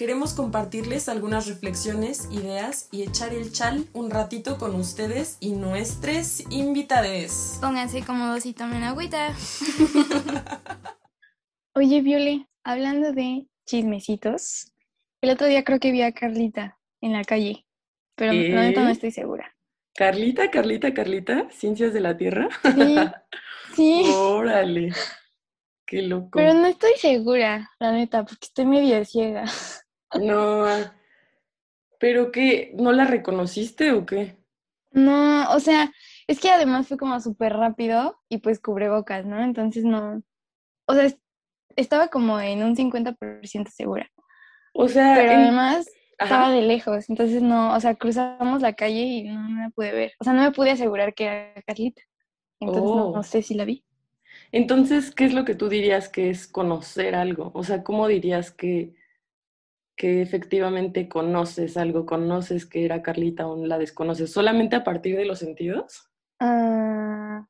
[0.00, 6.40] Queremos compartirles algunas reflexiones, ideas y echar el chal un ratito con ustedes y nuestros
[6.50, 7.58] invitades.
[7.60, 9.34] Pónganse cómodos y tomen agüita.
[11.74, 14.72] Oye, Viole, hablando de chismecitos,
[15.20, 17.66] el otro día creo que vi a Carlita en la calle,
[18.14, 18.48] pero ¿Eh?
[18.54, 19.54] la neta no estoy segura.
[19.94, 22.48] Carlita, Carlita, Carlita, Ciencias de la Tierra.
[22.62, 22.96] Sí,
[23.76, 24.94] sí, Órale,
[25.84, 26.38] qué loco.
[26.38, 29.44] pero no estoy segura, la neta, porque estoy medio ciega.
[30.14, 30.94] No, ah,
[31.98, 34.36] pero qué, ¿no la reconociste o qué?
[34.92, 35.92] No, o sea,
[36.26, 39.42] es que además fue como súper rápido y pues cubrebocas, ¿no?
[39.42, 40.22] Entonces no,
[40.86, 41.18] o sea, es-
[41.76, 44.10] estaba como en un 50% segura,
[44.74, 45.86] O sea, pero en- además
[46.18, 50.12] estaba de lejos, entonces no, o sea, cruzamos la calle y no me pude ver,
[50.20, 52.02] o sea, no me pude asegurar que era Carlita,
[52.60, 53.16] entonces no, Oh.
[53.16, 53.84] no sé si la vi.
[54.52, 57.50] Entonces, ¿qué es lo que tú dirías que es conocer algo?
[57.54, 58.94] O sea, ¿cómo dirías que,
[60.00, 62.06] que efectivamente conoces algo?
[62.06, 64.32] ¿Conoces que era Carlita o la desconoces?
[64.32, 66.10] ¿Solamente a partir de los sentidos?
[66.38, 67.46] Ah,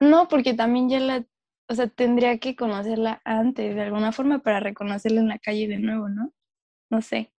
[0.00, 1.26] no, porque también ya la,
[1.68, 5.78] o sea, tendría que conocerla antes de alguna forma para reconocerla en la calle de
[5.78, 6.32] nuevo, ¿no?
[6.90, 7.32] No sé.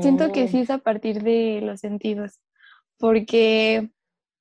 [0.00, 2.40] Siento que Oh, sí es a partir de los sentidos,
[2.98, 3.90] porque,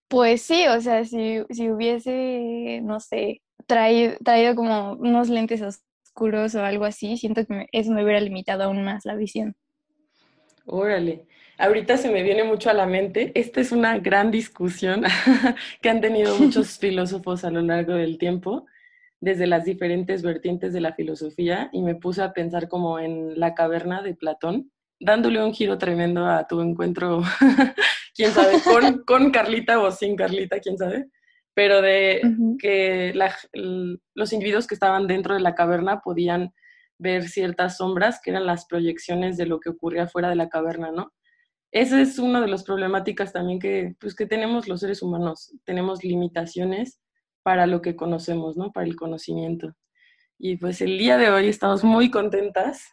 [0.09, 5.61] pues sí, o sea, si, si hubiese, no sé, traído, traído como unos lentes
[6.17, 9.55] oscuros o algo así, siento que eso me hubiera limitado aún más la visión.
[10.65, 11.25] Órale.
[11.59, 15.03] Ahorita se me viene mucho a la mente, esta es una gran discusión
[15.81, 18.65] que han tenido muchos filósofos a lo largo del tiempo,
[19.19, 23.55] desde las diferentes vertientes de la filosofía, y me puse a pensar como en la
[23.55, 27.21] caverna de Platón, dándole un giro tremendo a tu encuentro,
[28.15, 31.09] quién sabe, con, con Carlita o sin Carlita, quién sabe,
[31.57, 32.57] pero de Ujú.
[32.59, 33.35] que la-
[34.13, 36.53] los individuos que estaban dentro de la caverna podían
[36.99, 40.91] ver ciertas sombras que eran las proyecciones de lo que ocurría fuera de la caverna,
[40.91, 41.11] ¿no?
[41.71, 45.51] Esa es una de las problemáticas también que, pues, que tenemos los seres humanos.
[45.65, 47.01] Tenemos limitaciones
[47.41, 48.71] para lo que conocemos, ¿no?
[48.71, 49.75] Para el conocimiento.
[50.37, 52.83] Y pues el día de hoy estamos muy contentas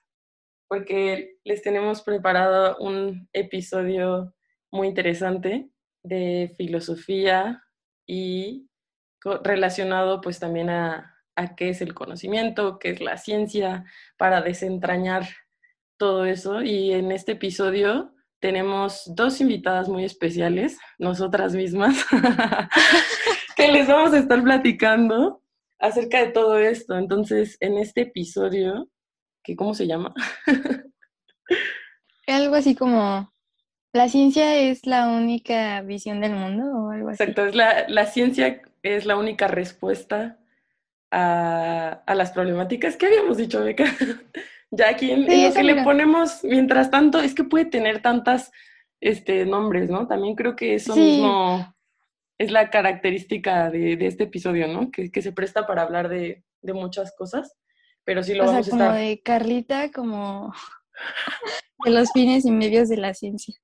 [0.68, 4.34] porque les tenemos preparado un episodio
[4.70, 5.68] muy interesante
[6.02, 7.60] de filosofía
[8.06, 8.68] y
[9.42, 13.84] relacionado pues también a, a qué es el conocimiento, qué es la ciencia,
[14.16, 15.26] para desentrañar
[15.96, 16.62] todo eso.
[16.62, 22.04] Y en este episodio tenemos dos invitadas muy especiales, nosotras mismas,
[23.56, 25.42] que les vamos a estar platicando
[25.78, 26.96] acerca de todo esto.
[26.96, 28.88] Entonces, en este episodio,
[29.42, 30.12] que ¿cómo se llama?
[32.26, 33.32] Algo así como,
[33.94, 37.22] ¿la ciencia es la única visión del mundo o algo así?
[37.22, 40.38] Exacto, es la, la ciencia es la única respuesta
[41.10, 43.84] a, a las problemáticas que habíamos dicho, Beca.
[44.76, 48.50] Ya aquí en, lo que le ponemos, mientras tanto, es que puede tener tantas
[49.00, 50.08] este, nombres, ¿no?
[50.08, 51.00] También creo que eso Sí.
[51.00, 51.72] mismo
[52.38, 54.90] es la característica de, de este episodio, ¿no?
[54.90, 57.56] Que, que se presta para hablar de, de muchas cosas,
[58.02, 58.98] pero sí lo O sea, vamos a como estar...
[58.98, 60.52] de Carlita, como
[61.84, 63.54] de los fines y medios de la ciencia.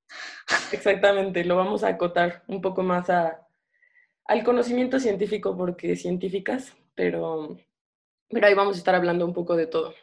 [0.72, 3.46] Exactamente, lo vamos a acotar un poco más a,
[4.26, 7.58] al conocimiento científico porque científicas, pero,
[8.28, 9.94] pero ahí vamos a estar hablando un poco de todo.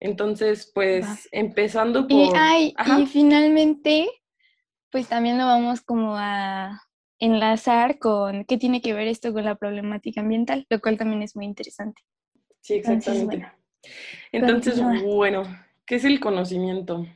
[0.00, 2.12] Entonces, pues empezando por...
[2.12, 4.08] Y, ay, y finalmente,
[4.90, 6.82] pues también lo vamos como a
[7.18, 11.34] enlazar con qué tiene que ver esto con la problemática ambiental, lo cual también es
[11.34, 12.02] muy interesante.
[12.60, 13.36] Sí, Entonces, exactamente.
[13.36, 13.52] bueno,
[14.32, 15.42] Entonces, bueno,
[15.84, 17.06] ¿qué es el conocimiento?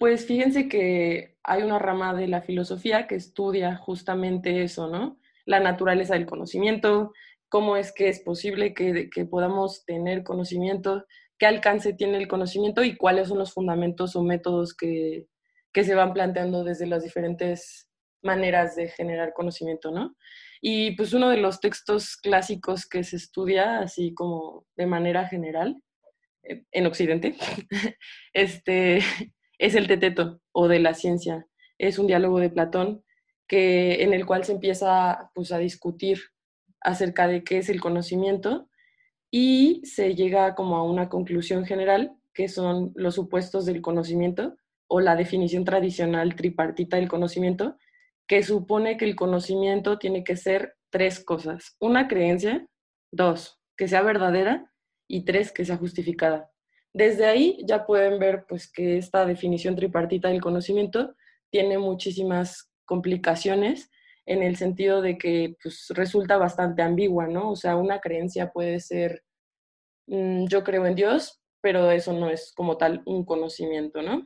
[0.00, 5.18] Pues fíjense que hay una rama de la filosofía que estudia justamente eso, ¿no?
[5.44, 7.12] La naturaleza del conocimiento,
[7.50, 11.04] cómo es que es posible que, que podamos tener conocimiento,
[11.38, 15.26] qué alcance tiene el conocimiento y cuáles son los fundamentos o métodos que,
[15.70, 17.86] que se van planteando desde las diferentes
[18.22, 20.16] maneras de generar conocimiento, ¿no?
[20.62, 25.76] Y pues uno de los textos clásicos que se estudia así como de manera general
[26.44, 27.36] eh, en Occidente,
[28.32, 29.00] este,
[29.60, 31.46] es el Teteto o de la ciencia.
[31.78, 33.04] Es un diálogo de Platón
[33.46, 36.18] que, en el cual se empieza pues, a discutir
[36.80, 38.68] acerca de qué es el conocimiento
[39.30, 44.56] y se llega como a una conclusión general que son los supuestos del conocimiento
[44.88, 47.76] o la definición tradicional tripartita del conocimiento,
[48.26, 51.76] que supone que el conocimiento tiene que ser tres cosas.
[51.78, 52.66] Una creencia,
[53.12, 54.72] dos, que sea verdadera
[55.06, 56.50] y tres, que sea justificada.
[56.92, 61.14] Desde ahí ya pueden ver pues que esta definición tripartita del conocimiento
[61.50, 63.90] tiene muchísimas complicaciones
[64.26, 67.50] en el sentido de que pues, resulta bastante ambigua, ¿no?
[67.50, 69.22] O sea, una creencia puede ser,
[70.06, 74.24] mm, yo creo en Dios, pero eso no es como tal un conocimiento, ¿no?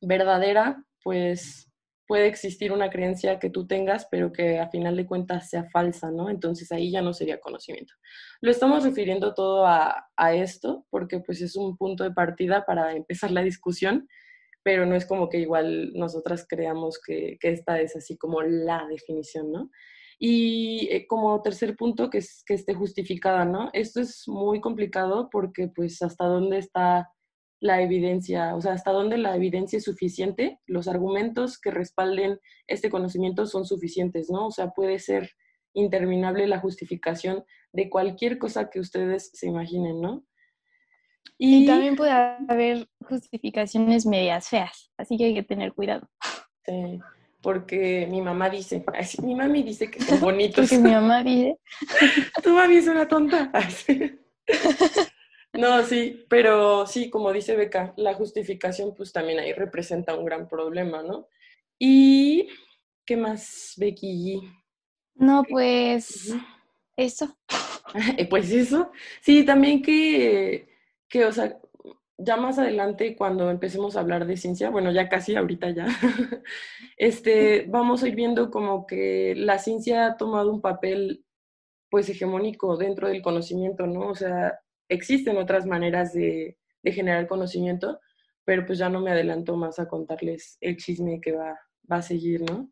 [0.00, 1.70] Verdadera, pues
[2.06, 6.10] puede existir una creencia que tú tengas, pero que a final de cuentas sea falsa,
[6.10, 6.30] ¿no?
[6.30, 7.94] Entonces ahí ya no sería conocimiento.
[8.40, 12.92] Lo estamos refiriendo todo a, a esto porque pues es un punto de partida para
[12.94, 14.06] empezar la discusión
[14.64, 18.86] pero no es como que igual nosotras creamos que, que esta es así como la
[18.88, 19.70] definición, ¿no?
[20.18, 23.68] Y eh, como tercer punto, que, es, que esté justificada, ¿no?
[23.74, 27.10] Esto es muy complicado porque pues hasta dónde está
[27.64, 32.90] la evidencia, o sea, hasta dónde la evidencia es suficiente, los argumentos que respalden este
[32.90, 34.48] conocimiento son suficientes, ¿no?
[34.48, 35.30] O sea, puede ser
[35.72, 40.26] interminable la justificación de cualquier cosa que ustedes se imaginen, ¿no?
[41.38, 46.06] Y, también puede haber justificaciones medias feas, así que hay que tener cuidado.
[46.66, 47.00] Sí,
[47.40, 48.84] porque mi mamá dice,
[49.22, 50.68] mi mami dice que son bonitos.
[50.68, 51.58] porque mi mamá dice.
[52.42, 53.50] tu mami es una tonta.
[55.54, 60.48] no, sí, pero sí, como dice Beca, la justificación pues también ahí representa un gran
[60.48, 61.28] problema, ¿no?
[61.78, 62.48] Y,
[63.04, 64.40] ¿qué más, Becky?
[65.14, 66.34] No, pues,
[66.96, 67.36] eso.
[68.30, 68.90] pues eso.
[69.20, 70.74] Sí, también que
[71.14, 71.60] que, o sea,
[72.18, 75.86] ya más adelante, cuando empecemos a hablar de ciencia, bueno, ya casi ahorita ya,
[76.96, 81.24] este, vamos a ir viendo como que la ciencia ha tomado un papel,
[81.88, 84.08] pues, hegemónico dentro del conocimiento, ¿no?
[84.08, 84.58] O sea,
[84.94, 88.00] existen otras maneras de, de generar conocimiento,
[88.44, 91.58] pero pues ya no me adelanto más a contarles el chisme que va,
[91.90, 92.70] va a seguir, ¿no?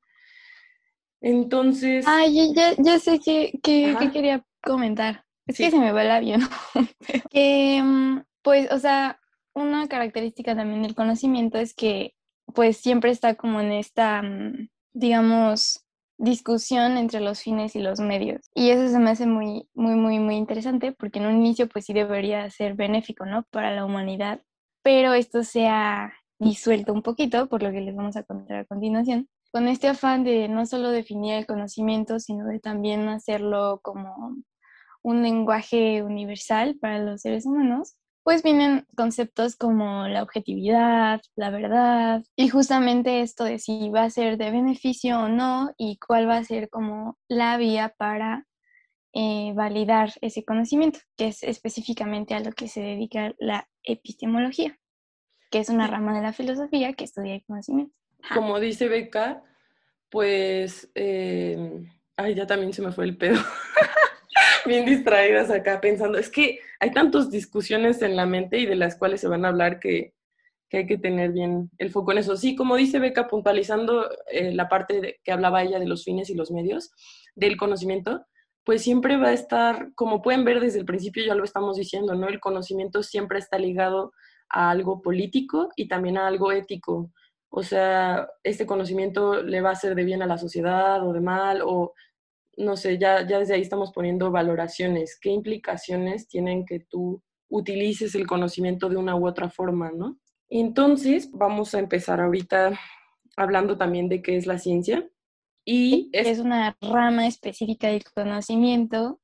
[1.21, 2.05] Entonces...
[2.07, 5.25] Ay, ya, ya, sé que, que, quería comentar.
[5.47, 6.41] Es que se me va el avión.
[7.31, 9.19] que, mm, pues, o sea,
[9.55, 12.15] una característica también del conocimiento es que,
[12.55, 15.85] pues, siempre está como en esta, mm, digamos,
[16.23, 18.49] discusión entre los fines y los medios.
[18.55, 21.87] Y eso se me hace muy, muy, muy, muy interesante porque en un inicio, pues,
[21.87, 23.43] sí debería ser benéfico, ¿no?
[23.51, 24.41] Para la humanidad.
[24.83, 28.65] Pero esto se ha disuelto un poquito, por lo que les vamos a contar a
[28.65, 34.37] continuación, con este afán de no solo definir el conocimiento, sino de también hacerlo como
[35.03, 42.23] un lenguaje universal para los seres humanos, pues vienen conceptos como la objetividad, la verdad,
[42.37, 46.37] y justamente esto de si va a ser de beneficio o no y cuál va
[46.37, 48.47] a ser como la vía para
[49.13, 54.79] eh, validar ese conocimiento, que es específicamente a lo que se dedica la epistemología,
[55.51, 57.95] que es una rama de la filosofía que estudia el conocimiento.
[58.33, 59.43] Como dice Beca,
[60.09, 61.85] pues, eh,
[62.17, 63.41] ay, ya también se me fue el pedo.
[64.67, 68.97] bien distraídas acá pensando, es que hay tantas discusiones en la mente y de las
[68.97, 70.15] cuales se van a hablar que,
[70.73, 72.35] hay que tener bien el foco en eso.
[72.35, 76.35] Sí, como dice Beca, puntualizando eh, la parte que hablaba ella de los fines y
[76.35, 76.91] los medios
[77.35, 78.25] del conocimiento,
[78.65, 82.15] pues siempre va a estar, como pueden ver desde el principio, ya lo estamos diciendo,
[82.15, 82.27] ¿no?
[82.27, 84.13] El conocimiento siempre está ligado
[84.49, 87.11] a algo político y también a algo ético.
[87.51, 91.21] O sea, este conocimiento le va a hacer de bien a la sociedad o de
[91.21, 91.93] mal, o
[92.57, 98.15] no sé, ya, ya desde ahí estamos poniendo valoraciones, qué implicaciones tienen que tú utilices
[98.15, 100.19] el conocimiento de una u otra forma, ¿no?
[100.49, 102.79] Entonces, vamos a empezar ahorita
[103.37, 105.09] hablando también de qué es la ciencia.
[105.65, 109.21] Y es, es una rama específica del conocimiento.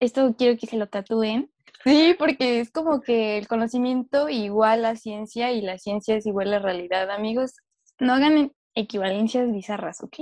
[0.00, 1.52] Esto quiero que se lo tatúen.
[1.84, 6.52] Sí, porque es como que el conocimiento igual a ciencia y la ciencia es igual
[6.54, 7.54] a realidad, amigos.
[7.98, 10.16] No hagan equivalencias bizarras, ¿ok?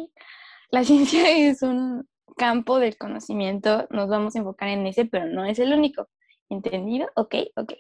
[0.71, 5.45] La ciencia es un, campo del conocimiento nos vamos a enfocar en ese, pero no
[5.45, 6.09] es el único.
[6.49, 7.09] ¿Entendido?
[7.15, 7.75] Ok, ok.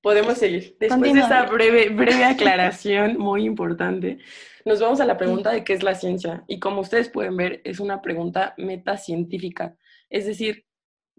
[0.00, 0.76] Podemos seguir.
[0.78, 4.18] Después de esta breve, breve aclaración muy importante,
[4.64, 6.44] nos vamos a la pregunta de qué es la ciencia.
[6.46, 9.76] Y como ustedes pueden ver, es una pregunta metacientífica.
[10.08, 10.64] Es decir,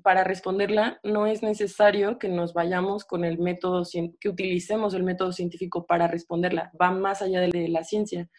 [0.02, 3.84] para responderla no es necesario que nos vayamos con el método,
[4.20, 6.72] que utilicemos el método científico para responderla.
[6.80, 8.30] Va más allá de la ciencia.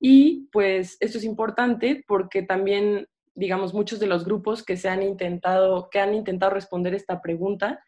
[0.00, 5.02] Y pues esto es importante porque también digamos, muchos de los grupos que se han
[5.02, 7.84] intentado, que han intentado responder esta pregunta,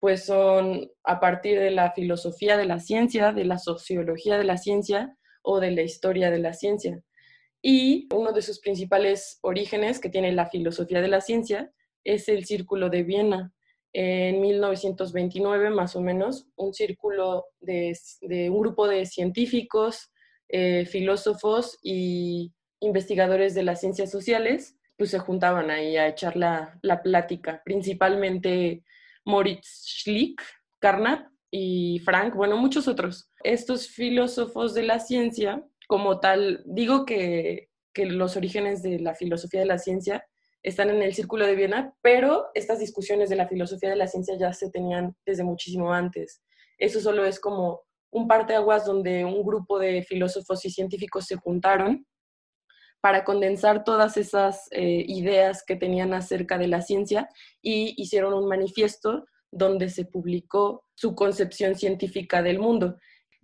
[0.00, 4.56] pues son a partir de la filosofía de la ciencia, de la sociología de la
[4.56, 7.02] ciencia o de la historia de la ciencia.
[7.60, 11.72] Y uno de sus principales orígenes que tiene la filosofía de la ciencia
[12.04, 13.52] es el Círculo de Viena.
[13.92, 17.98] En 1929, más o menos, un círculo de,
[18.50, 20.12] un grupo de científicos,
[20.48, 26.76] eh, filósofos y investigadores de las ciencias sociales pues se juntaban ahí a echar la,
[26.82, 28.82] la plática, principalmente
[29.24, 30.42] Moritz Schlick,
[30.80, 33.30] Carnap y Frank, bueno, muchos otros.
[33.44, 39.60] Estos filósofos de la ciencia, como tal, digo que, que los orígenes de la filosofía
[39.60, 40.26] de la ciencia
[40.64, 44.36] están en el Círculo de Viena, pero estas discusiones de la filosofía de la ciencia
[44.36, 46.42] ya se tenían desde muchísimo antes.
[46.76, 52.04] Eso solo es como un parteaguas donde un grupo de filósofos y científicos se juntaron
[53.00, 57.28] para condensar todas esas eh, ideas que tenían acerca de la ciencia
[57.62, 62.96] y hicieron un manifiesto donde se publicó su concepción científica del mundo.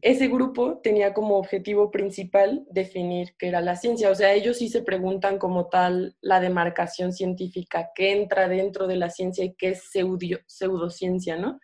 [0.03, 4.69] Ese grupo tenía como objetivo principal definir qué era la ciencia, o sea, ellos sí
[4.69, 9.71] se preguntan como tal la demarcación científica, qué entra dentro de la ciencia y qué
[9.71, 9.91] es
[10.47, 11.59] pseudociencia, ¿no?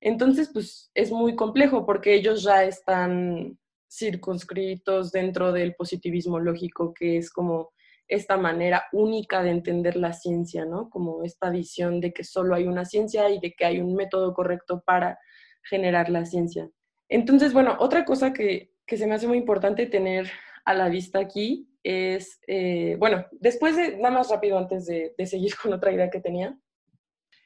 [0.00, 3.59] Entonces, pues es muy complejo porque ellos ya están
[3.90, 7.72] circunscritos dentro del positivismo lógico, que es como
[8.06, 10.90] esta manera única de entender la ciencia, ¿no?
[10.90, 14.34] Como esta visión de que solo hay una ciencia y de que hay un método
[14.34, 15.18] correcto para
[15.62, 16.68] generar la ciencia.
[17.08, 20.28] Entonces, bueno, otra cosa que, se me hace muy importante tener
[20.64, 25.52] a la vista aquí es, eh, bueno, después de, nada más rápido antes de seguir
[25.62, 26.58] con otra idea que tenía,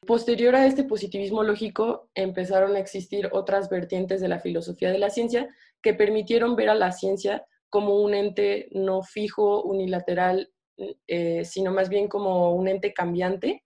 [0.07, 5.11] Posterior a este positivismo lógico, empezaron a existir otras vertientes de la filosofía de la
[5.11, 5.49] ciencia
[5.83, 10.53] que permitieron ver a la ciencia como un ente no fijo, unilateral,
[11.07, 13.65] eh, sino más bien como un ente cambiante.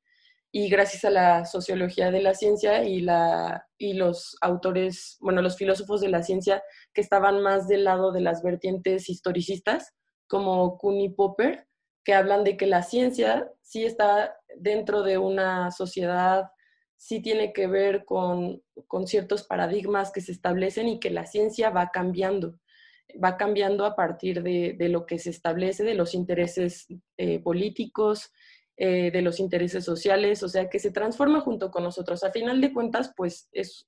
[0.50, 5.56] Y gracias a la sociología de la ciencia y, la, y los autores, bueno, los
[5.56, 6.62] filósofos de la ciencia
[6.94, 9.94] que estaban más del lado de las vertientes historicistas,
[10.26, 11.67] como Kuhn y Popper,
[12.08, 16.50] que hablan de que la ciencia sí está dentro de una sociedad,
[16.96, 18.62] sí tiene que ver con,
[19.04, 22.58] ciertos paradigmas que se establecen y que la ciencia va cambiando,
[23.22, 26.86] va cambiando a partir de, lo que se establece, de los intereses
[27.18, 28.32] eh, políticos,
[28.78, 32.24] eh, de los intereses sociales, o sea, que se transforma junto con nosotros.
[32.24, 33.86] A final de cuentas, pues es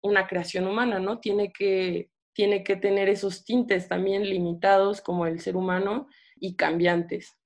[0.00, 1.20] una creación humana, ¿no?
[1.20, 6.08] Tiene que, tiene que tener esos tintes también limitados como el ser humano
[6.40, 7.37] y cambiantes.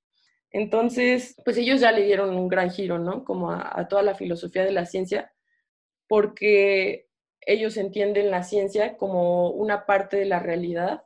[0.52, 3.25] Entonces, pues ellos ya le dieron un gran giro, ¿no?
[3.25, 5.32] Como a, toda la filosofía de la ciencia,
[6.06, 7.09] porque
[7.40, 11.04] ellos entienden la ciencia como una parte de la realidad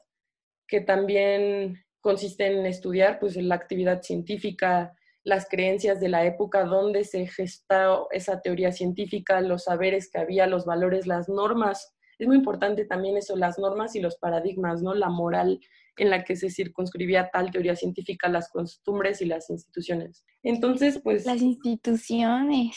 [0.66, 7.04] que también consiste en estudiar pues la actividad científica, las creencias de la época donde
[7.04, 11.94] se gestó esa teoría científica, los saberes que había, los valores, las normas.
[12.18, 14.94] Es muy importante también eso, las normas y los paradigmas, ¿no?
[14.94, 15.60] La moral
[15.96, 20.24] en la que se circunscribía tal teoría científica, las costumbres y las instituciones.
[20.42, 21.24] Entonces, pues...
[21.26, 22.76] Las instituciones.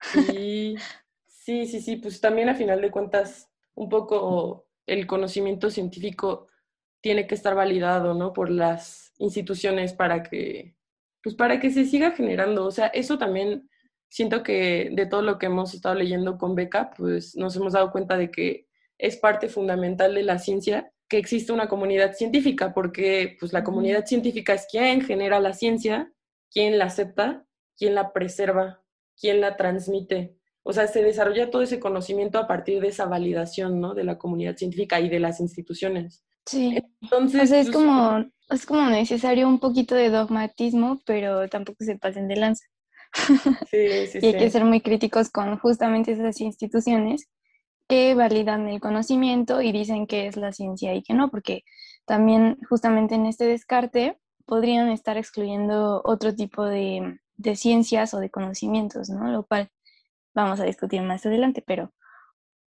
[0.00, 0.76] Sí,
[1.26, 6.48] sí, sí, sí, pues también a final de cuentas, un poco el conocimiento científico
[7.00, 8.32] tiene que estar validado, ¿no?
[8.32, 10.76] Por las instituciones para que,
[11.22, 12.64] pues para que se siga generando.
[12.64, 13.68] O sea, eso también
[14.08, 17.90] siento que de todo lo que hemos estado leyendo con Beca, pues nos hemos dado
[17.90, 23.36] cuenta de que es parte fundamental de la ciencia que existe una comunidad científica, porque
[23.38, 26.10] pues la comunidad científica es quien genera la ciencia,
[26.50, 27.44] quien la acepta,
[27.76, 28.82] quien la preserva,
[29.20, 30.38] quien la transmite.
[30.62, 33.92] O sea, se desarrolla todo ese conocimiento a partir de esa validación, ¿no?
[33.92, 36.24] De la comunidad científica y de las instituciones.
[36.46, 36.82] Sí.
[37.02, 42.26] Entonces, es pues, como es como necesario un poquito de dogmatismo, pero tampoco se pasen
[42.26, 42.64] de lanza.
[43.70, 47.28] Sí, sí, y hay que ser muy críticos con justamente esas instituciones
[47.88, 51.64] que validan el conocimiento y dicen que es la ciencia y que no, porque
[52.06, 57.18] también justamente en este descarte podrían estar excluyendo otro tipo de,
[57.54, 59.28] ciencias o de conocimientos, ¿no?
[59.30, 59.70] Lo cual
[60.34, 61.92] vamos a discutir más adelante, pero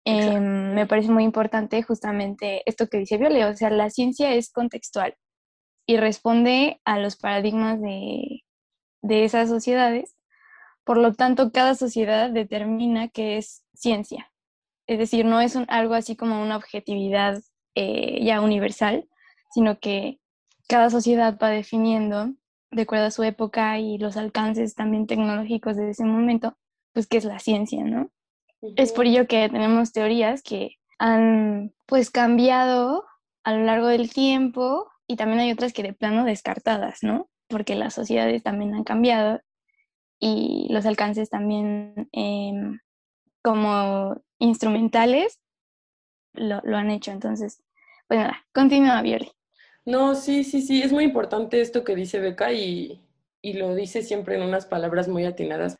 [0.04, 4.50] em, me parece muy importante justamente esto que dice Viole, o sea, la ciencia es
[4.52, 5.16] contextual
[5.86, 8.44] y responde a los paradigmas de,
[9.02, 10.16] de esas sociedades,
[10.84, 14.30] por lo tanto, cada sociedad determina qué es ciencia,
[14.88, 17.40] es decir, no es algo así como una objetividad
[17.74, 19.06] eh, ya universal,
[19.50, 20.18] sino que
[20.66, 22.32] cada sociedad va definiendo,
[22.70, 26.56] de acuerdo a su época y los alcances también tecnológicos de ese momento,
[26.94, 28.10] pues qué es la ciencia, ¿no?
[28.76, 33.04] Es por ello que tenemos teorías que han pues cambiado
[33.44, 37.28] a lo largo del tiempo y también hay otras que de plano descartadas, ¿no?
[37.46, 39.40] Porque las sociedades también han cambiado
[40.18, 42.80] y los alcances también em,
[43.42, 45.40] como instrumentales
[46.34, 47.10] lo, han hecho.
[47.10, 47.62] Entonces,
[48.06, 49.30] pues nada, continúa, Violi.
[49.84, 53.00] No, sí, sí, sí, es muy importante esto que dice Beca y,
[53.40, 55.76] y lo dice siempre en unas palabras muy atinadas,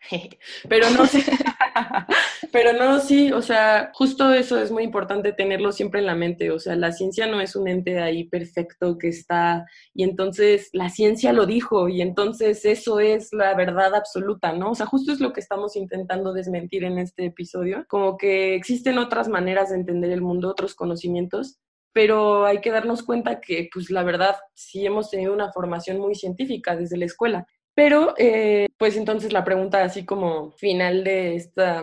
[0.69, 1.25] pero no sé,
[2.53, 6.51] pero no, sí, o sea, justo eso es muy importante tenerlo siempre en la mente,
[6.51, 10.89] o sea, la ciencia no es un ente ahí perfecto que está, y entonces la
[10.89, 14.71] ciencia lo dijo, y entonces eso es la verdad absoluta, ¿no?
[14.71, 18.99] O sea, justo es lo que estamos intentando desmentir en este episodio, como que existen
[18.99, 21.59] otras maneras de entender el mundo, otros conocimientos,
[21.99, 26.15] pero hay que darnos cuenta que, pues la verdad, sí hemos tenido una formación muy
[26.15, 27.45] científica desde la escuela.
[27.75, 31.83] Pero, eh, pues entonces la pregunta así como final de esta,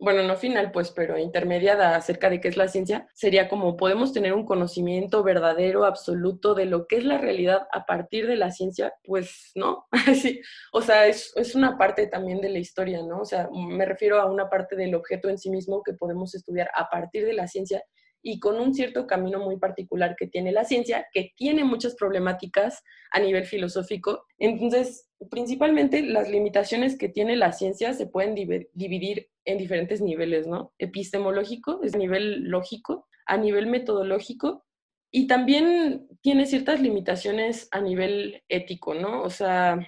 [0.00, 4.12] bueno, no final, pues, pero intermediada acerca de qué es la ciencia, sería como, ¿podemos
[4.12, 8.50] tener un conocimiento verdadero, absoluto de lo que es la realidad a partir de la
[8.50, 8.92] ciencia?
[9.04, 9.86] Pues no,
[10.20, 10.40] sí,
[10.72, 13.20] o sea, es, es una parte también de la historia, ¿no?
[13.20, 16.70] O sea, me refiero a una parte del objeto en sí mismo que podemos estudiar
[16.74, 17.84] a partir de la ciencia
[18.26, 22.82] y con un cierto camino muy particular que tiene la ciencia, que tiene muchas problemáticas
[23.12, 24.24] a nivel filosófico.
[24.38, 30.72] Entonces, principalmente las limitaciones que tiene la ciencia se pueden dividir en diferentes niveles, ¿no?
[30.78, 34.64] Epistemológico, es a nivel lógico, a nivel metodológico,
[35.10, 39.22] y también tiene ciertas limitaciones a nivel ético, ¿no?
[39.22, 39.78] O sea,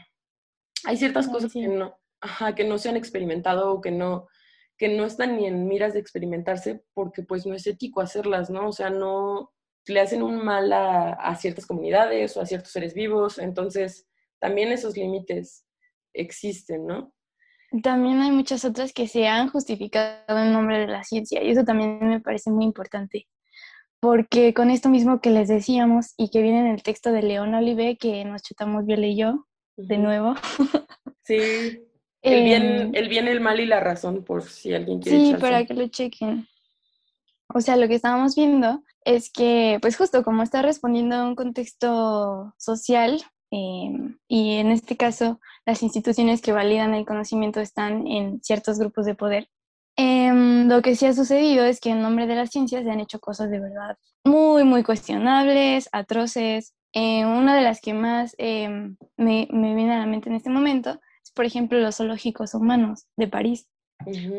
[0.84, 1.98] hay ciertas cosas que no,
[2.54, 4.28] que no se han experimentado o que no,
[4.78, 8.68] que no están ni en miras de experimentarse porque pues no es ético hacerlas, ¿no?
[8.68, 9.52] O sea, no
[9.86, 14.06] le hacen un mal a, ciertas comunidades o a ciertos seres vivos, entonces
[14.40, 15.64] también esos límites
[16.12, 17.12] existen, ¿no?
[17.82, 21.64] También hay muchas otras que se han justificado en nombre de la ciencia y eso
[21.64, 23.26] también me parece muy importante,
[24.00, 27.54] porque con esto mismo que les decíamos y que viene en el texto de León
[27.54, 30.34] Olive, que nos chutamos Viola y yo, de nuevo.
[31.24, 31.82] Sí.
[32.26, 35.18] El bien, em, el bien, el mal y la razón, por si alguien quiere.
[35.18, 36.48] Sí, para que lo chequen.
[37.54, 41.36] O sea, lo que estábamos viendo es que, pues justo como está respondiendo a un
[41.36, 48.42] contexto social, em, y en este caso las instituciones que validan el conocimiento están en
[48.42, 49.48] ciertos grupos de poder,
[49.96, 52.98] em, lo que sí ha sucedido es que en nombre de la ciencia se han
[52.98, 56.74] hecho cosas de verdad muy, muy cuestionables, atroces.
[56.92, 60.98] Eh, una de las que más me, me viene a la mente en este momento
[61.36, 63.68] por ejemplo, los zoológicos humanos de París.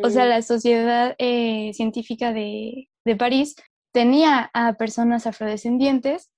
[0.04, 3.56] O sea, la sociedad eh, científica de, de, París
[3.92, 6.30] tenía a personas afrodescendientes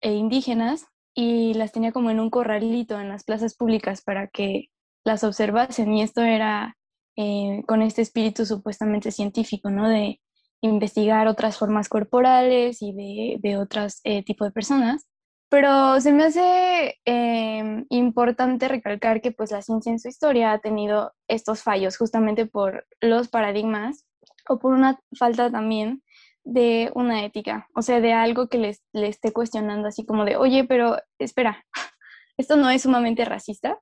[0.00, 4.66] e indígenas y las tenía como en un corralito en las plazas públicas para que
[5.04, 6.76] las observasen y esto era
[7.16, 9.88] eh, con este espíritu supuestamente científico, ¿no?
[9.88, 10.20] De
[10.62, 15.06] investigar otras formas corporales y de, de otros eh, tipos de personas.
[15.52, 20.60] Pero se me hace em, importante recalcar que pues la ciencia en su historia ha
[20.60, 24.06] tenido estos fallos justamente por los paradigmas
[24.48, 26.02] o por una falta también
[26.42, 30.64] de una ética, o sea, de algo que les, esté cuestionando así como de, oye,
[30.64, 31.62] pero espera,
[32.38, 33.78] esto no es sumamente racista.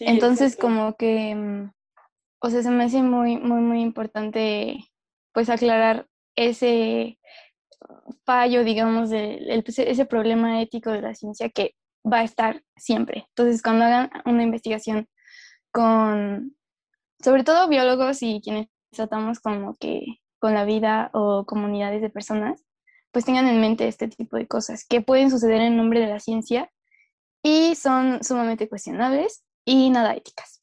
[0.00, 1.70] Entonces como que, em,
[2.40, 4.78] o sea, se me hace muy, muy, muy importante
[5.32, 7.20] pues aclarar ese,
[8.24, 11.74] fallo, digamos, de, pues, ese problema ético de la ciencia que
[12.10, 13.26] va a estar siempre.
[13.28, 15.08] Entonces, cuando hagan una investigación
[15.72, 16.56] con,
[17.22, 20.04] sobre todo biólogos y quienes tratamos como que
[20.38, 22.64] con la vida o comunidades de personas,
[23.10, 26.20] pues tengan en mente este tipo de cosas que pueden suceder en nombre de la
[26.20, 26.70] ciencia
[27.42, 30.62] y son sumamente cuestionables y nada éticas.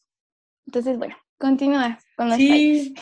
[0.65, 2.95] Entonces, bueno, continúa con los sí,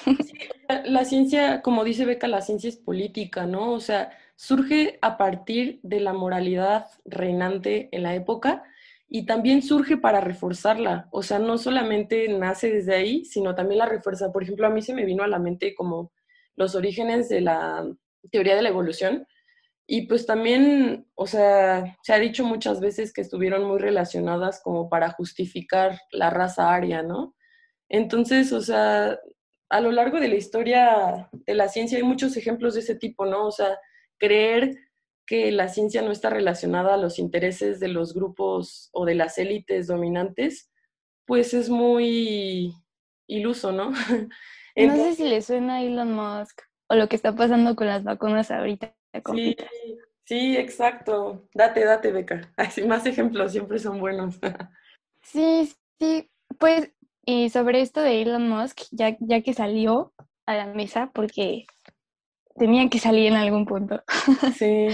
[0.85, 3.71] la ciencia, como dice Beca, la ciencia es política, ¿no?
[3.71, 8.63] O sea, surge a partir de la moralidad reinante en la época
[9.07, 11.09] y también surge para reforzarla.
[11.11, 14.31] O sea, no solamente nace desde ahí, sino también la refuerza.
[14.31, 16.11] Por ejemplo, a mí se me vino a la mente como
[16.55, 17.85] los orígenes de la
[18.31, 19.27] teoría de la evolución.
[19.85, 24.87] Y pues también, o sea, se ha dicho muchas veces que estuvieron muy relacionadas como
[24.89, 27.35] para justificar la raza aria, ¿no?
[27.93, 29.19] Entonces, o sea,
[29.69, 33.25] a lo largo de la historia de la ciencia hay muchos ejemplos de ese tipo,
[33.25, 33.47] ¿no?
[33.47, 33.77] O sea,
[34.17, 34.77] creer
[35.25, 39.37] que la ciencia no está relacionada a los intereses de los grupos o de las
[39.37, 40.71] élites dominantes,
[41.25, 42.73] pues es muy
[43.27, 43.91] iluso, ¿no?
[44.75, 48.05] no sé si le suena a Elon Musk o lo que está pasando con las
[48.05, 48.95] vacunas ahorita.
[49.33, 49.57] Sí,
[50.23, 51.45] sí, exacto.
[51.53, 52.53] Date, date, Beca.
[52.55, 54.39] Así más ejemplos siempre son buenos.
[55.23, 56.31] sí, sí.
[56.57, 56.91] Pues
[57.25, 60.13] y sobre esto de Elon Musk, ya, ya que salió
[60.45, 61.65] a la mesa, porque
[62.55, 64.03] tenía que salir en algún punto.
[64.57, 64.87] Sí.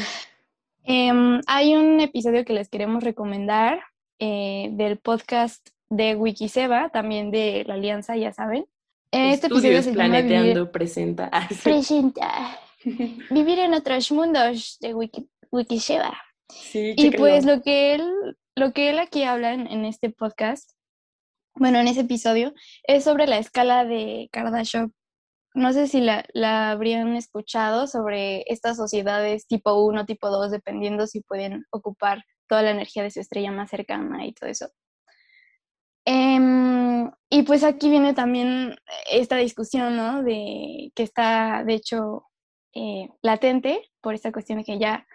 [0.83, 3.81] Em, hay un episodio que les queremos recomendar
[4.19, 8.65] eh, del podcast de Wikiseba, también de la Alianza, ya saben.
[9.11, 11.29] Este episodio se Planeteando presenta.
[11.33, 12.59] Ah, presenta.
[13.29, 16.17] Vivir en otros mundos de Wiki, Wikiseba.
[16.49, 20.71] Sí, y pues lo que él lo que él aquí habla en, este podcast
[21.59, 24.89] bueno, en ese episodio, es sobre la escala de Kardashev.
[25.53, 31.07] No sé si la, la habrían escuchado sobre estas sociedades tipo 1, tipo 2, dependiendo
[31.07, 34.69] si pueden ocupar toda la energía de su estrella más cercana y todo eso.
[36.05, 38.75] Em, y pues aquí viene también
[39.11, 40.23] esta discusión, ¿no?
[40.23, 42.23] De que está, de hecho,
[42.73, 45.05] eh, latente por esta cuestión de que ya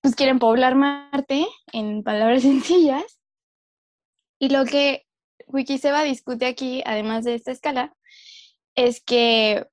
[0.00, 3.20] pues quieren poblar Marte, en palabras sencillas.
[4.38, 5.05] Y lo que
[5.46, 7.94] Wikiseba discute aquí, además de esta escala,
[8.74, 9.66] es que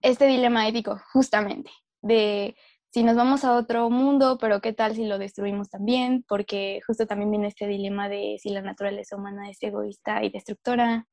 [0.00, 1.70] este dilema ético, justamente,
[2.02, 2.56] de
[2.90, 7.06] si nos vamos a otro mundo, pero qué tal si lo destruimos también, porque justo
[7.06, 11.06] también viene este dilema de si la naturaleza humana es egoísta y destructora,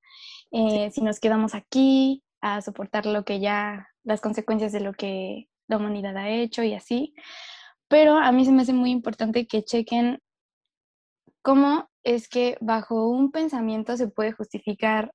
[0.51, 5.49] eh, si nos quedamos aquí a soportar lo que ya, las consecuencias de lo que
[5.67, 7.13] la humanidad ha hecho y así.
[7.87, 10.21] Pero a mí se me hace muy importante que chequen
[11.45, 15.13] cómo es que bajo un pensamiento se puede justificar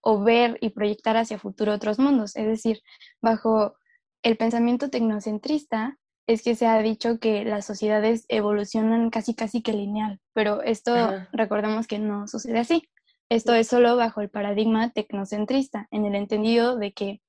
[0.00, 2.34] o ver y proyectar hacia futuro otros mundos.
[2.34, 2.80] Es decir,
[3.20, 3.76] bajo
[4.22, 9.74] el pensamiento tecnocentrista es que se ha dicho que las sociedades evolucionan casi casi que
[9.74, 10.94] lineal, pero esto
[11.32, 12.88] recordemos que no sucede así.
[13.28, 17.20] Esto es solo bajo el paradigma tecnocentrista, en el entendido de que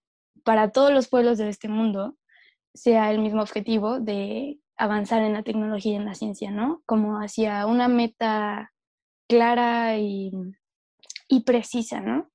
[0.45, 2.15] para todos los pueblos de este mundo
[2.73, 6.81] sea el mismo objetivo de avanzar en la tecnología y en la ciencia, ¿no?
[6.85, 8.71] Como hacia una meta
[9.27, 10.31] clara y,
[11.27, 12.29] y precisa, ¿no?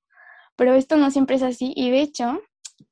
[0.55, 2.39] Pero esto no siempre es así y de hecho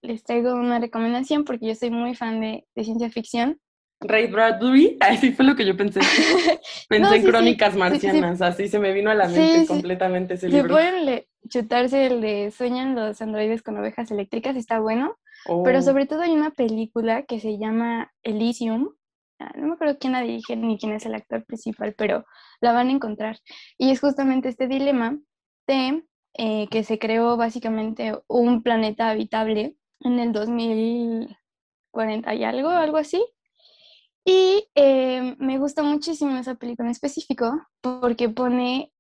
[0.02, 3.60] les traigo una recomendación porque yo soy muy fan de, ciencia ficción.
[4.00, 6.00] Ray Bradbury, así fue lo que yo pensé.
[6.90, 10.74] Pensé en Crónicas Marcianas, así se me vino a la mente completamente ese libro.
[10.74, 15.18] pueden chutarse el de Sueñan los androides con ovejas eléctricas, está bueno.
[15.64, 15.82] Pero oh.
[15.82, 18.90] sobre todo hay una película que se llama Elysium.
[19.41, 22.25] Ah, no me acuerdo quién la dirige ni quién es el actor principal, pero
[22.62, 23.39] la van a encontrar.
[23.77, 25.17] Y es justamente este dilema
[25.67, 26.04] de
[26.36, 33.23] eh, que se creó básicamente un planeta habitable en el 2040 y algo, algo así.
[34.23, 38.93] Y eh, me gusta muchísimo esa película en específico porque pone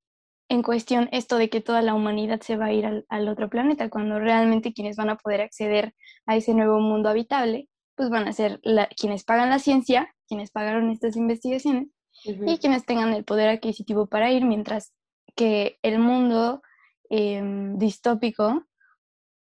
[0.49, 3.89] en cuestión esto de que toda la humanidad se va a ir al, otro planeta,
[3.89, 5.93] cuando realmente quienes van a poder acceder
[6.25, 8.59] a ese nuevo mundo habitable, pues van a ser
[8.97, 11.89] quienes pagan la ciencia, quienes pagaron estas investigaciones
[12.23, 14.93] y quienes tengan el poder adquisitivo para ir, mientras
[15.35, 16.61] que el mundo
[17.09, 18.65] em, distópico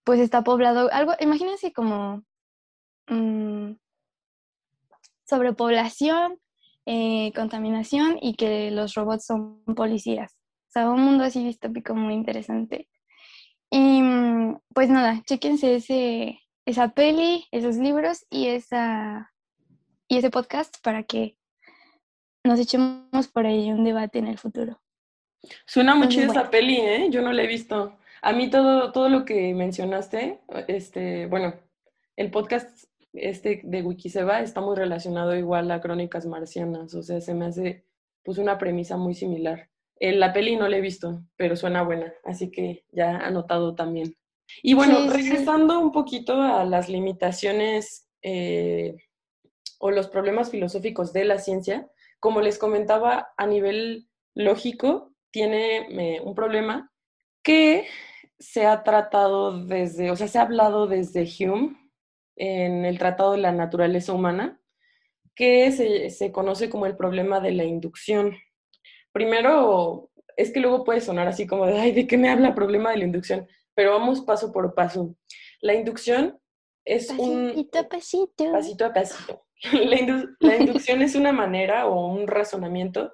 [0.03, 2.25] pues está poblado, algo, imagínense como
[3.07, 3.75] mm,
[5.29, 6.41] sobrepoblación,
[6.87, 10.33] eh, contaminación y que los robots son policías.
[10.33, 12.89] O sea, un mundo así distópico muy interesante.
[13.71, 19.30] Y mm, pues nada, chéquense ese, esa peli, esos libros y, esa,
[20.11, 21.37] y ese podcast para que
[22.45, 24.81] nos echemos por ahí un debate en el futuro.
[25.67, 27.07] Suena mucho esa peli, ¿eh?
[27.11, 27.97] Yo no la he visto.
[28.21, 31.55] A mí todo, todo lo que mencionaste, este, bueno,
[32.17, 37.35] el podcast este de Wikiseba está muy relacionado igual a Crónicas Marcianas, o sea, se
[37.35, 37.87] me hace
[38.25, 39.71] pues una premisa muy similar.
[39.97, 44.17] En la peli no la he visto, pero suena buena, así que ya anotado también.
[44.63, 48.97] Y bueno, regresando un poquito a las limitaciones eh,
[49.83, 51.89] o los problemas filosóficos de la ciencia,
[52.21, 56.93] como les comentaba, a nivel lógico, tiene eh, un problema
[57.43, 57.87] que
[58.39, 61.77] se ha tratado desde, o sea, se ha hablado desde Hume
[62.37, 64.61] en el Tratado de la Naturaleza Humana,
[65.35, 68.37] que se, conoce como el problema de la inducción.
[69.13, 72.55] Primero, es que luego puede sonar así como de, ay, ¿de qué me habla el
[72.55, 73.47] problema de la inducción?
[73.75, 75.15] Pero vamos paso por paso.
[75.63, 76.40] La inducción
[76.95, 77.49] es un...
[77.49, 78.53] Pasito a pasito.
[78.53, 79.47] Pasito a pasito.
[80.41, 83.13] la inducción es una manera o un razonamiento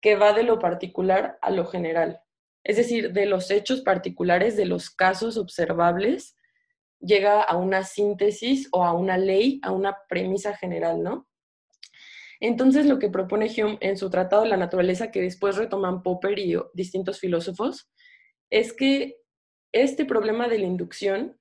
[0.00, 2.20] que va de lo particular a lo general
[2.64, 6.34] es decir, de los hechos particulares, de los casos observables,
[6.98, 11.28] llega a una síntesis o a una ley, a una premisa general, ¿no?
[12.40, 16.38] Entonces, lo que propone Hume en su Tratado de la Naturaleza, que después retoman Popper
[16.38, 17.90] y distintos filósofos,
[18.50, 19.18] es que
[19.72, 21.38] este problema de la inducción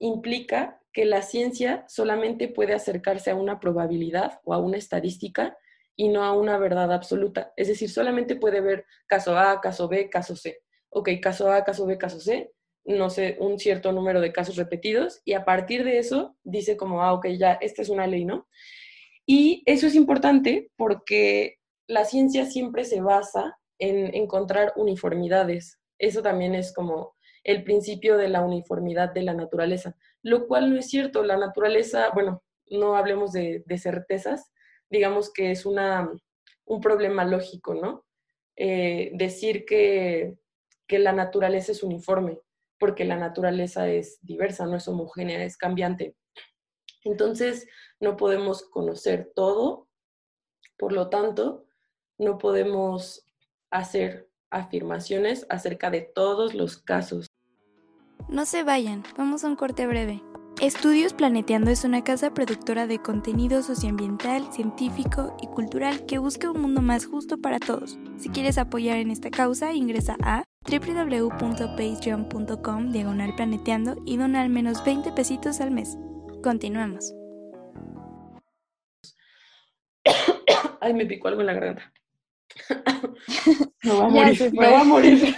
[0.00, 5.58] implica que la ciencia solamente puede acercarse a una probabilidad o a una estadística
[5.94, 7.52] y no a una verdad absoluta.
[7.56, 11.86] Es decir, solamente puede ver caso A, caso B, caso C ok, caso A, caso
[11.86, 12.52] B, caso C,
[12.84, 17.02] no sé, un cierto número de casos repetidos y a partir de eso dice como,
[17.02, 18.46] ah, ok, ya, esta es una ley, ¿no?
[19.26, 25.80] Y eso es importante porque la ciencia siempre se basa en encontrar uniformidades.
[25.98, 30.78] Eso también es como el principio de la uniformidad de la naturaleza, lo cual no
[30.78, 31.22] es cierto.
[31.22, 34.50] La naturaleza, bueno, no hablemos de, certezas,
[34.90, 36.10] digamos que es una,
[36.64, 38.04] un problema lógico, ¿no?
[38.56, 40.38] Eh, decir que
[40.86, 42.40] que la naturaleza es uniforme,
[42.78, 46.16] porque la naturaleza es diversa, no es homogénea, es cambiante.
[47.04, 47.66] Entonces,
[48.00, 49.88] no podemos conocer todo,
[50.76, 51.66] por lo tanto,
[52.18, 53.26] no podemos
[53.70, 57.26] hacer afirmaciones acerca de todos los casos.
[58.34, 60.20] No se vayan, vamos a un corte breve.
[60.60, 66.60] Estudios Planeteando es una casa productora de contenido socioambiental, científico y cultural que busca un
[66.60, 67.96] mundo más justo para todos.
[68.16, 74.84] Si quieres apoyar en esta causa, ingresa a www.patreon.com diagonal planeteando y dona al menos
[74.84, 75.96] 20 pesitos al mes.
[76.42, 77.14] Continuemos.
[80.80, 81.92] Ay, me picó algo en la garganta.
[83.82, 85.34] No va a morir, no va a morir.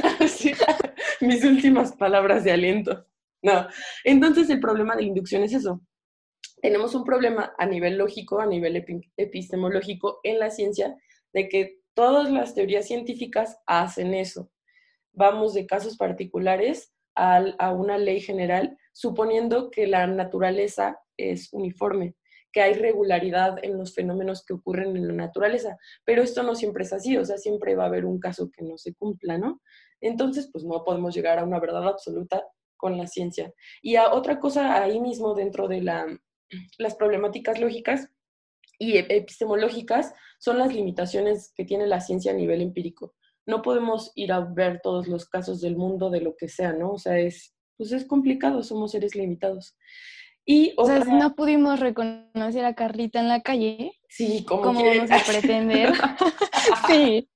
[1.21, 3.07] Mis últimas palabras de aliento.
[3.43, 3.67] No.
[4.05, 5.81] Entonces el problema de la inducción es eso.
[6.63, 8.85] Tenemos un problema a nivel lógico, a nivel
[9.17, 10.97] epistemológico en la ciencia,
[11.33, 14.51] de que todas las teorías científicas hacen eso.
[15.13, 22.15] Vamos de casos particulares a, a una ley general, suponiendo que la naturaleza es uniforme
[22.57, 26.85] que hay regularidad en los fenómenos que ocurren en la naturaleza, pero esto no siempre
[26.85, 29.61] es así, o sea, siempre va a haber un caso que no se cumpla, ¿no?
[30.01, 32.43] Entonces, pues no podemos llegar a una verdad absoluta
[32.79, 33.53] con la ciencia.
[33.83, 36.07] Y a otra cosa ahí mismo dentro de la,
[36.79, 38.09] las problemáticas lógicas
[38.79, 43.17] y epistemológicas son las limitaciones que tiene la ciencia a nivel empírico.
[43.45, 46.93] No podemos ir a ver todos los casos del mundo de lo que sea, ¿no?
[46.93, 49.77] O sea, es, pues es complicado, somos seres limitados.
[50.49, 53.99] Y o sea, no pudimos reconocer a Carlita en la calle.
[54.09, 55.93] Sí, como ¿Cómo vamos a pretender?
[56.87, 57.29] sí.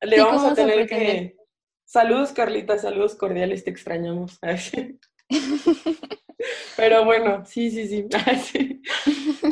[0.00, 1.36] Le vamos a tener que...
[1.84, 4.38] Saludos, Carlita, saludos cordiales, te extrañamos.
[6.76, 8.08] Pero bueno, sí, sí,
[8.42, 8.82] sí.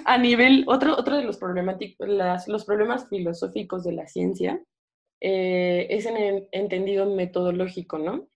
[0.06, 4.64] A nivel, otro, otro de los, problemáticos, las, los problemas filosóficos de la ciencia
[5.20, 8.26] eh, es en el entendido metodológico, ¿no?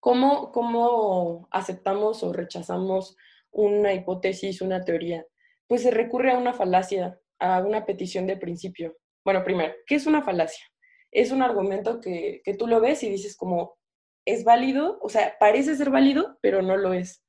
[0.00, 3.16] ¿Cómo, ¿Cómo aceptamos o rechazamos
[3.58, 5.26] una hipótesis, una teoría?
[5.66, 8.96] Pues se recurre a una falacia, a una petición de principio.
[9.24, 10.64] Bueno, primero, ¿qué es una falacia?
[11.10, 13.76] Es un argumento que, que tú lo ves y dices como,
[14.24, 17.24] es válido, o sea, parece ser válido, pero no lo es.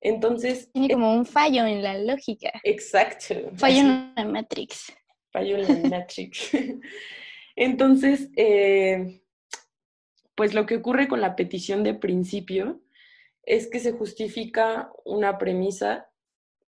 [0.00, 0.70] Entonces...
[0.72, 2.52] Tiene como un fallo en la lógica.
[2.62, 3.34] Exacto.
[3.56, 4.92] Fallo en la Matrix.
[5.32, 6.50] Fallo en la Matrix.
[7.56, 9.22] Entonces, eh,
[10.34, 12.82] pues lo que ocurre con la petición de principio
[13.46, 16.10] es que se justifica una premisa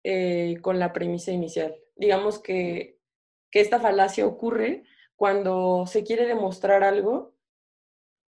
[0.04, 1.74] eh, con la premisa inicial.
[1.96, 2.98] Digamos que,
[3.50, 4.84] que esta falacia ocurre
[5.16, 7.34] cuando se quiere demostrar algo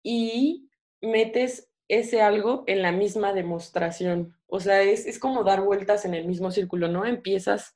[0.03, 0.71] y
[1.03, 4.35] metes ese algo en la misma demostración.
[4.47, 7.05] O sea, es, es como dar vueltas en el mismo círculo, ¿no?
[7.05, 7.75] Empiezas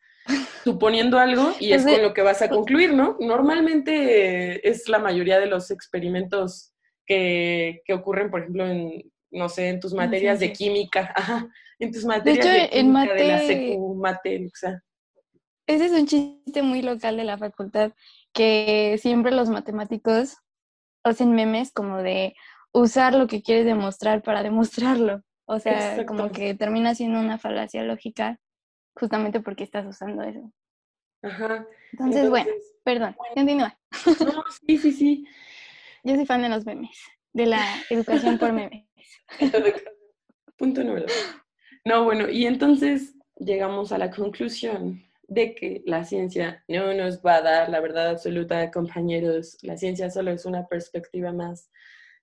[0.64, 3.18] suponiendo algo y es con lo que vas a concluir, ¿no?
[3.20, 6.72] Normalmente es la mayoría de los experimentos
[7.04, 11.14] que, que ocurren, por ejemplo, en no sé, en tus materias de química,
[11.78, 14.82] en tus materias de, química en mate, de la secu, mate, o sea.
[15.66, 17.92] Ese es un chiste muy local de la facultad,
[18.32, 20.36] que siempre los matemáticos
[21.04, 22.34] hacen memes como de
[22.72, 25.22] usar lo que quieres demostrar para demostrarlo.
[25.44, 28.38] O sea, como que termina siendo una falacia lógica
[28.94, 30.52] justamente porque estás usando eso.
[31.22, 31.66] Ajá.
[31.92, 32.50] Entonces, bueno,
[32.84, 33.78] perdón, continúa.
[34.20, 35.26] No, sí, sí, sí.
[36.04, 36.98] Yo soy fan de los memes,
[37.32, 38.86] de la educación por memes.
[40.56, 41.06] Punto número.
[41.84, 47.36] No, bueno, y entonces llegamos a la conclusión de que la ciencia no nos va
[47.36, 49.58] a dar la verdad absoluta, compañeros.
[49.62, 51.70] La ciencia solo es una perspectiva más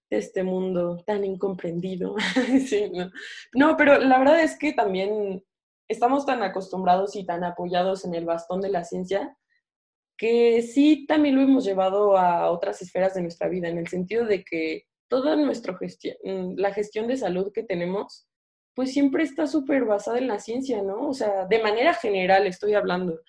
[0.10, 2.16] de este mundo tan incomprendido.
[2.94, 3.12] no.
[3.54, 5.44] no, pero la verdad es que también
[5.88, 9.36] estamos tan acostumbrados y tan apoyados en el bastón de la ciencia
[10.20, 14.26] que sí también lo hemos llevado a otras esferas de nuestra vida, en el sentido
[14.26, 18.28] de que toda nuestra gestión, mm, la gestión de salud que tenemos,
[18.76, 21.10] pues siempre está súper basada en la ciencia, ¿no?
[21.10, 23.20] O sea, de manera general estoy hablando.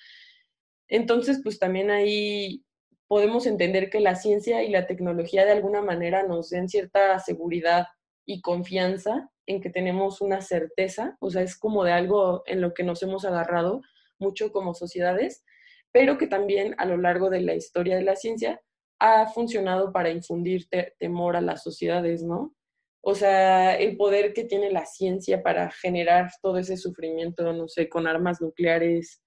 [0.89, 2.65] Entonces, pues también ahí
[3.09, 7.87] podemos entender que la ciencia y la tecnología de alguna manera nos den cierta seguridad
[8.25, 12.73] y confianza en que tenemos una certeza, o sea, es como de algo en lo
[12.73, 13.83] que nos hemos agarrado
[14.21, 15.45] mucho como sociedades,
[15.91, 18.61] pero que también a lo largo de la historia de la ciencia
[19.01, 22.55] ha funcionado para infundir temor a las sociedades, ¿no?
[23.03, 27.89] O sea, el poder que tiene la ciencia para generar todo ese sufrimiento, no sé,
[27.89, 29.23] con armas nucleares,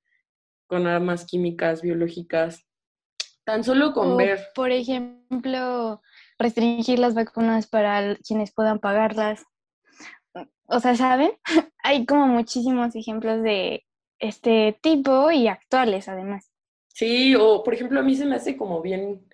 [0.67, 2.65] con armas químicas, biológicas,
[3.43, 4.39] tan solo con ver.
[4.55, 6.01] Por ejemplo,
[6.39, 9.43] restringir las vacunas para quienes puedan pagarlas.
[10.67, 11.31] O sea, ¿saben?
[11.83, 13.85] Hay como muchísimos ejemplos de
[14.19, 16.49] este tipo y actuales además.
[16.87, 19.27] Sí, o por ejemplo, a mí se me hace como bien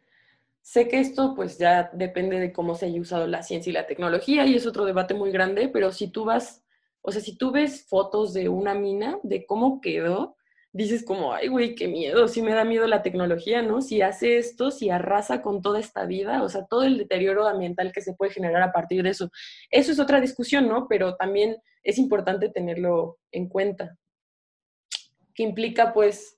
[0.69, 3.87] sé que esto pues ya depende de cómo se haya usado la ciencia y la
[3.87, 6.63] tecnología y es otro debate muy grande, pero si tú vas,
[7.01, 10.37] o sea, si tú ves fotos de una mina, de cómo quedó,
[10.71, 13.81] dices como, ay, güey, qué miedo, sí me da miedo la tecnología, ¿no?
[13.81, 17.91] Si hace esto, si arrasa con toda esta vida, o sea, todo el deterioro ambiental
[17.91, 19.31] que se puede generar a partir de eso.
[19.71, 20.87] Eso es otra discusión, ¿no?
[20.87, 23.97] Pero también es importante tenerlo en cuenta,
[25.33, 26.37] que implica pues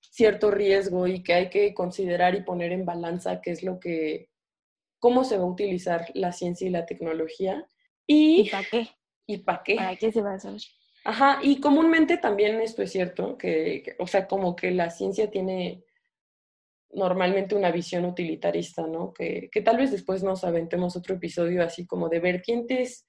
[0.00, 4.28] cierto riesgo y que hay que considerar y poner en balanza qué es lo que,
[4.98, 7.66] cómo se va a utilizar la ciencia y la tecnología.
[8.06, 8.88] ¿Y, para qué?
[9.26, 9.76] ¿Y para qué?
[9.76, 10.60] ¿Para qué se va a hacer?
[11.04, 15.84] Ajá, y comúnmente también esto es cierto, que, o sea, como que la ciencia tiene
[16.92, 19.14] normalmente una visión utilitarista, ¿no?
[19.14, 23.06] Que, que, tal vez después nos aventemos otro episodio así como de vertientes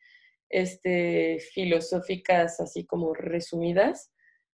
[0.50, 4.12] este, filosóficas, así como resumidas,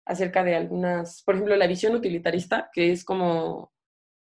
[0.08, 3.72] acerca de algunas, por ejemplo, la visión utilitarista, que es como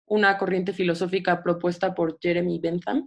[0.06, 3.04] una corriente filosófica propuesta por Jeremy Bentham,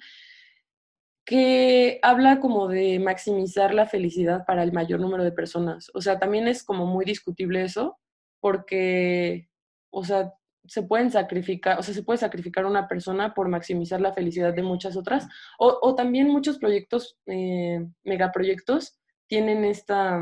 [1.26, 5.92] que habla como de maximizar la felicidad para el mayor número de personas.
[5.94, 8.00] O sea, también es como muy discutible eso,
[8.40, 9.50] porque,
[9.90, 10.34] o sea,
[10.66, 14.63] se pueden sacrificar, o sea, se puede sacrificar una persona por maximizar la felicidad de
[14.63, 15.28] muchas otras,
[15.60, 20.22] o, también muchos proyectos, eh, megaproyectos, tienen esta,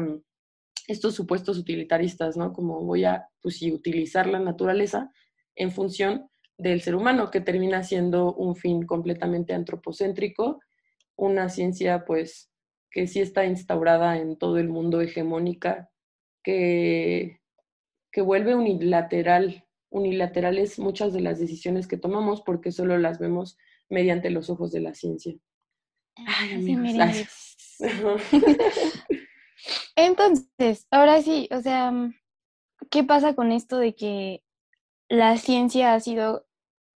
[0.87, 2.53] estos supuestos utilitaristas, ¿no?
[2.53, 5.11] Como voy a, pues sí, utilizar la naturaleza
[5.55, 10.59] en función del ser humano, que termina siendo un fin completamente antropocéntrico
[11.15, 12.51] una ciencia pues
[12.91, 15.89] que sí está instaurada en todo el mundo hegemónica,
[16.43, 17.41] que,
[18.11, 23.57] que vuelve unilateral, unilaterales muchas de las decisiones que tomamos porque solo las vemos
[23.89, 25.35] mediante los ojos de la ciencia.
[26.25, 27.27] Ay, amigos.
[29.95, 31.93] Entonces, ahora sí, o sea,
[32.91, 34.43] ¿qué pasa con esto de que
[35.09, 36.45] la ciencia ha sido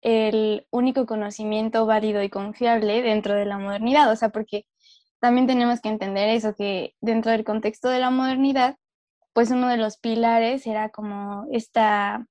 [0.01, 4.67] el único conocimiento válido y confiable dentro de la modernidad, o sea, porque
[5.19, 8.77] también tenemos que entender eso, que dentro del contexto de la modernidad,
[9.34, 12.27] pues uno de los pilares era como esta,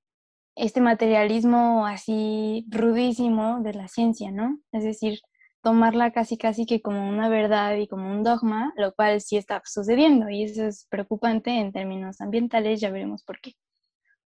[0.57, 4.61] este materialismo así rudísimo de la ciencia, ¿no?
[4.73, 5.19] Es decir,
[5.65, 9.63] tomarla casi casi que como una verdad y como un dogma, lo cual sí está
[9.65, 13.55] sucediendo y eso es preocupante en términos ambientales, ya veremos por qué.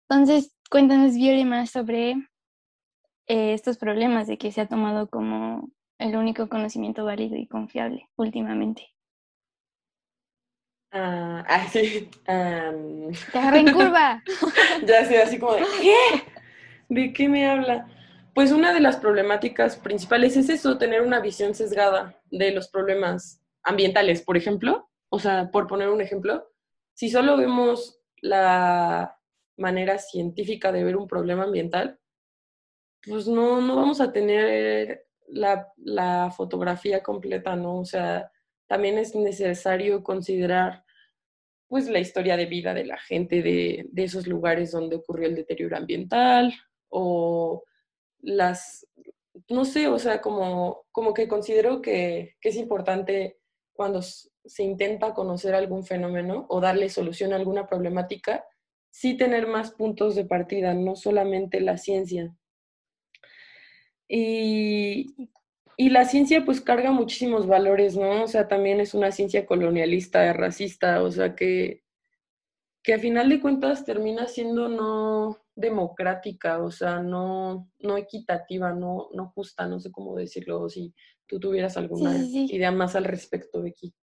[0.08, 2.16] Entonces, cuéntanos, Violi, más sobre
[3.28, 8.08] eh, estos problemas de que se ha tomado como el único conocimiento válido y confiable
[8.16, 8.88] últimamente.
[10.90, 12.10] Ah, ah sí.
[12.24, 14.20] Te agarré en curva.
[14.84, 15.94] ya sé, así como de, ¿qué?
[16.88, 17.86] ¿De qué me habla?
[18.34, 23.42] Pues una de las problemáticas principales es eso, tener una visión sesgada de los problemas
[23.62, 24.88] ambientales, por ejemplo.
[25.08, 26.48] O sea, por poner un ejemplo,
[26.94, 29.18] si solo vemos la
[29.56, 31.98] manera científica de ver un problema ambiental,
[33.04, 37.78] pues no, no vamos a tener la, la, fotografía completa, ¿no?
[37.78, 38.30] O sea,
[38.66, 40.84] también es necesario considerar
[41.68, 45.36] pues la historia de vida de la gente de, de esos lugares donde ocurrió el
[45.36, 46.52] deterioro ambiental
[46.88, 47.62] o
[48.22, 48.86] las,
[49.48, 53.38] no sé, o sea, como, como que considero que, es importante
[53.72, 58.44] cuando se intenta conocer algún fenómeno o darle solución a alguna problemática,
[58.90, 62.34] sí tener más puntos de partida, no solamente la ciencia,
[64.08, 65.30] y,
[65.76, 68.24] y la ciencia pues carga muchísimos valores, ¿no?
[68.24, 71.84] O sea, también es una ciencia colonialista, racista, o sea que,
[72.82, 79.08] que a final de cuentas termina siendo no democrática, o sea, no, no equitativa, no,
[79.12, 80.94] no justa, no sé cómo decirlo, si
[81.26, 83.94] tú tuvieras alguna idea más al respecto, Becky.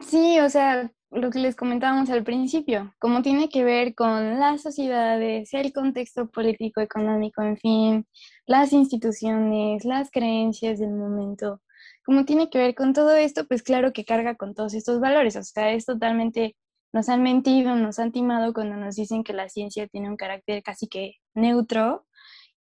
[0.00, 4.62] Sí, o sea, lo que les comentábamos al principio, como tiene que ver con las
[4.62, 8.06] sociedades, el contexto político, económico, en fin,
[8.46, 11.60] las instituciones, las creencias del momento,
[12.04, 15.36] como tiene que ver con todo esto, pues claro que carga con todos estos valores,
[15.36, 16.56] o sea, es totalmente,
[16.92, 20.62] nos han mentido, nos han timado cuando nos dicen que la ciencia tiene un carácter
[20.62, 22.06] casi que neutro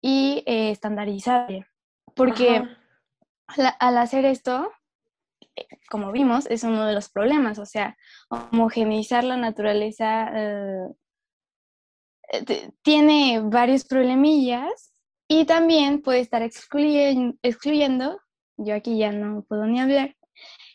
[0.01, 1.67] y eh, estandarizable,
[2.15, 2.65] porque
[3.79, 4.71] al hacer esto,
[5.91, 7.97] como vimos, es uno de los problemas, o sea,
[8.29, 10.89] homogeneizar la naturaleza eh,
[12.83, 14.93] tiene varios problemillas
[15.29, 18.21] y también puede estar excluyendo, excluyendo,
[18.57, 20.17] yo aquí ya no puedo ni hablar,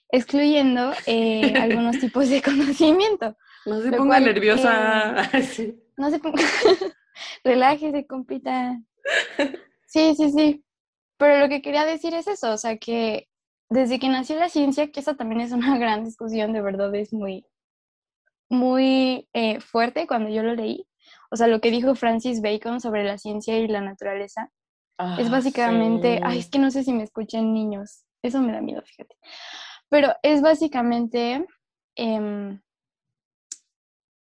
[0.10, 3.38] excluyendo eh, algunos tipos de conocimiento.
[3.66, 5.30] No se ponga nerviosa.
[5.34, 6.44] Eh, no se ponga,
[7.44, 8.80] relájese, compita.
[9.86, 10.66] Sí, sí, sí.
[11.18, 13.28] Pero lo que quería decir es eso, o sea, que
[13.70, 17.12] desde que nació la ciencia, que esa también es una gran discusión, de verdad es
[17.12, 17.46] muy,
[18.50, 20.88] muy eh, fuerte cuando yo lo leí.
[21.30, 24.52] O sea, lo que dijo Francis Bacon sobre la ciencia y la naturaleza,
[25.18, 28.60] es Ah, básicamente, ay, es que no sé si me escuchan niños, eso me da
[28.60, 29.16] miedo, fíjate.
[29.90, 31.46] Pero es básicamente
[31.96, 32.62] em,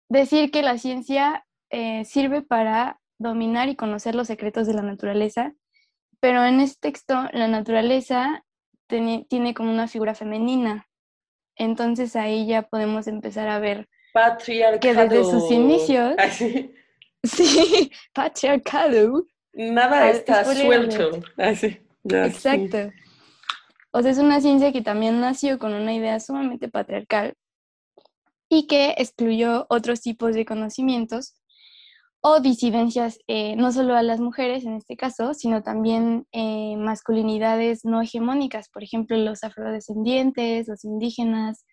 [0.09, 5.53] decir que la ciencia eh, sirve para dominar y conocer los secretos de la naturaleza,
[6.19, 8.43] pero en este texto la naturaleza
[8.87, 10.87] tiene, tiene como una figura femenina.
[11.55, 14.79] Entonces ahí ya podemos empezar a ver Patriarcado.
[14.79, 16.31] que desde sus inicios, Ay,
[17.23, 17.91] sí.
[18.13, 21.21] patriarcado, Nada está suelto.
[21.37, 21.79] Ay, sí.
[22.03, 22.35] Ya, sí.
[22.35, 22.91] Exacto.
[23.95, 27.35] O sea, es una ciencia que también nació con una idea sumamente patriarcal
[28.49, 31.35] y que excluyó otros tipos de conocimientos
[32.19, 37.85] o disidencias, eh, no solo a las mujeres en este caso, sino también eh, masculinidades
[37.85, 41.65] no hegemónicas, por ejemplo, los afrodescendientes, los indígenas,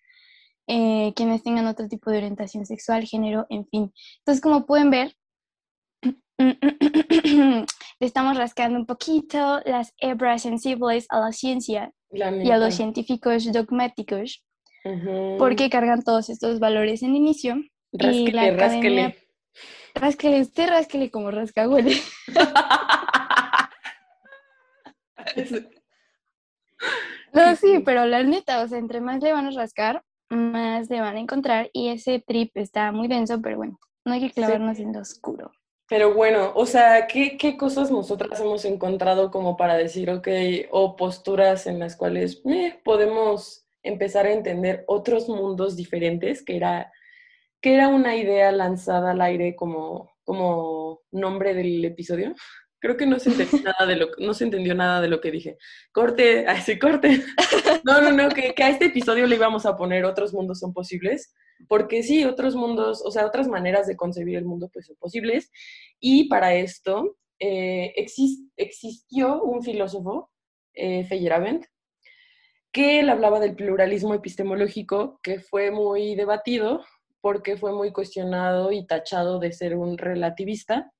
[0.67, 3.91] eh, quienes tengan otro tipo de orientación sexual, género, en fin.
[4.19, 5.15] Entonces, como pueden ver,
[6.37, 7.65] le
[7.99, 14.43] estamos rascando un poquito las hebras sensibles a la ciencia y a los científicos dogmáticos,
[15.37, 17.55] porque cargan todos estos valores en inicio.
[17.93, 19.27] y la Rásquele, academia- rásquele.
[19.95, 21.95] Rásquele, usted rásquele como rascahuele.
[27.33, 30.99] No, sí, pero la neta, o sea, entre más le van a rascar, más le
[30.99, 34.79] van a encontrar y ese trip está muy denso, pero bueno, no hay que clavarnos
[34.79, 35.51] en lo oscuro.
[35.91, 40.25] Pero bueno, o sea, ¿qué, qué cosas nosotras hemos encontrado como para decir, ok,
[40.69, 46.93] o posturas en las cuales eh, podemos empezar a entender otros mundos diferentes, que era,
[47.59, 52.35] que era una idea lanzada al aire como, como nombre del episodio?
[52.79, 55.31] Creo que no se entendió nada de lo, no se entendió nada de lo que
[55.31, 55.57] dije.
[55.91, 57.21] Corte, así corte.
[57.83, 60.71] No, no, no, que, que a este episodio le íbamos a poner otros mundos son
[60.71, 61.33] posibles,
[61.67, 65.51] porque sí, otros mundos, o sea, otras maneras de concebir el mundo pues son posibles.
[65.99, 70.29] Y para esto eh, exis- existió un filósofo,
[70.73, 71.65] eh, Feyerabend,
[72.71, 76.83] que él hablaba del pluralismo epistemológico, que fue muy debatido
[77.19, 80.91] porque fue muy cuestionado y tachado de ser un relativista,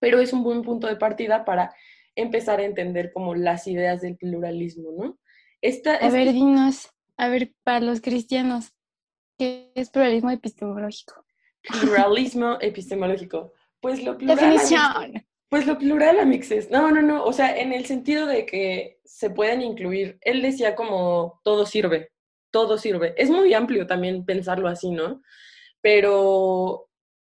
[0.00, 1.74] pero es un buen punto de partida para
[2.16, 5.18] empezar a entender como las ideas del pluralismo, ¿no?
[5.62, 8.72] Esta, A este- ver, dinos, a ver, para los cristianos,
[9.38, 11.24] ¿qué es pluralismo epistemológico?
[11.80, 13.52] pluralismo epistemológico.
[13.80, 15.26] Pues lo plural, Definición.
[15.48, 16.70] pues lo plural, amixes.
[16.70, 17.24] No, no, no.
[17.24, 20.18] O sea, en el sentido de que se pueden incluir.
[20.22, 22.10] Él decía como todo sirve,
[22.50, 23.14] todo sirve.
[23.16, 25.22] Es muy amplio también pensarlo así, ¿no?
[25.80, 26.88] Pero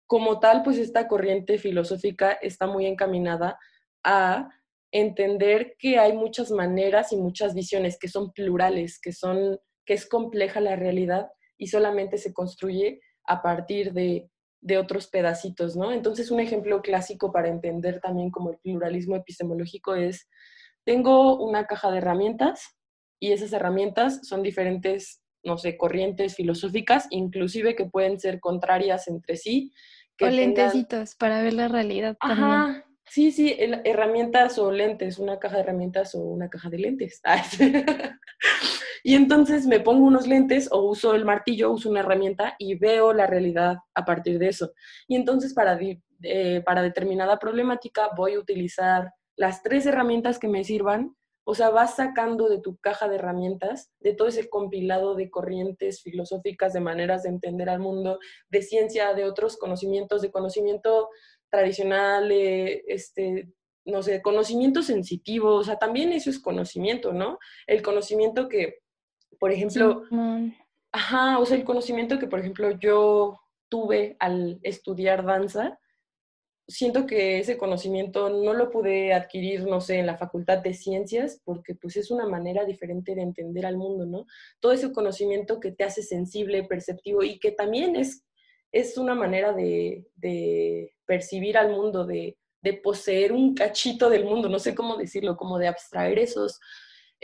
[0.06, 3.58] como tal, pues esta corriente filosófica está muy encaminada
[4.04, 4.50] a
[4.92, 10.08] entender que hay muchas maneras y muchas visiones que son plurales, que son que es
[10.08, 11.28] compleja la realidad
[11.64, 14.30] y solamente se construye a partir de,
[14.62, 15.92] de otros pedacitos, ¿no?
[15.94, 20.28] Entonces, un ejemplo clásico para entender también como el pluralismo epistemológico es,
[20.84, 22.76] tengo una caja de herramientas
[23.22, 29.38] y esas herramientas son diferentes, no sé, corrientes filosóficas, inclusive que pueden ser contrarias entre
[29.38, 29.72] sí.
[30.18, 32.48] Que O tengan- lentecitos para ver la realidad también.
[32.50, 37.22] Ajá, sí, sí, herramientas o lentes, una caja de herramientas o una caja de lentes.
[39.04, 43.14] Y entonces me pongo unos lentes o uso el martillo, uso una herramienta y veo
[43.14, 44.72] la realidad a partir de eso.
[45.08, 45.78] Y entonces para,
[46.22, 51.16] eh, para determinada problemática voy a utilizar las tres herramientas que me sirvan.
[51.46, 56.02] O sea, vas sacando de tu caja de herramientas, de todo ese compilado de corrientes
[56.02, 61.10] filosóficas, de maneras de entender al mundo, de ciencia, de otros conocimientos, de conocimiento
[61.50, 63.50] tradicional, eh, este,
[63.86, 67.40] no sé, conocimiento sensitivo, o sea, también eso es conocimiento, ¿no?
[67.68, 68.83] El conocimiento que,
[69.44, 70.56] por ejemplo, Simón.
[70.94, 75.78] ajá, o sea, el conocimiento que, por ejemplo, yo tuve al estudiar danza,
[76.66, 81.42] siento que ese conocimiento no lo pude adquirir, no sé, en la facultad de ciencias,
[81.44, 84.28] porque pues es una manera diferente de entender al mundo, ¿no?
[84.62, 88.24] Todo ese conocimiento que te hace sensible, perceptivo y que también es,
[88.72, 94.48] es una manera de, de percibir al mundo, de, de poseer un cachito del mundo,
[94.48, 96.62] no sé cómo decirlo, como de abstraer esos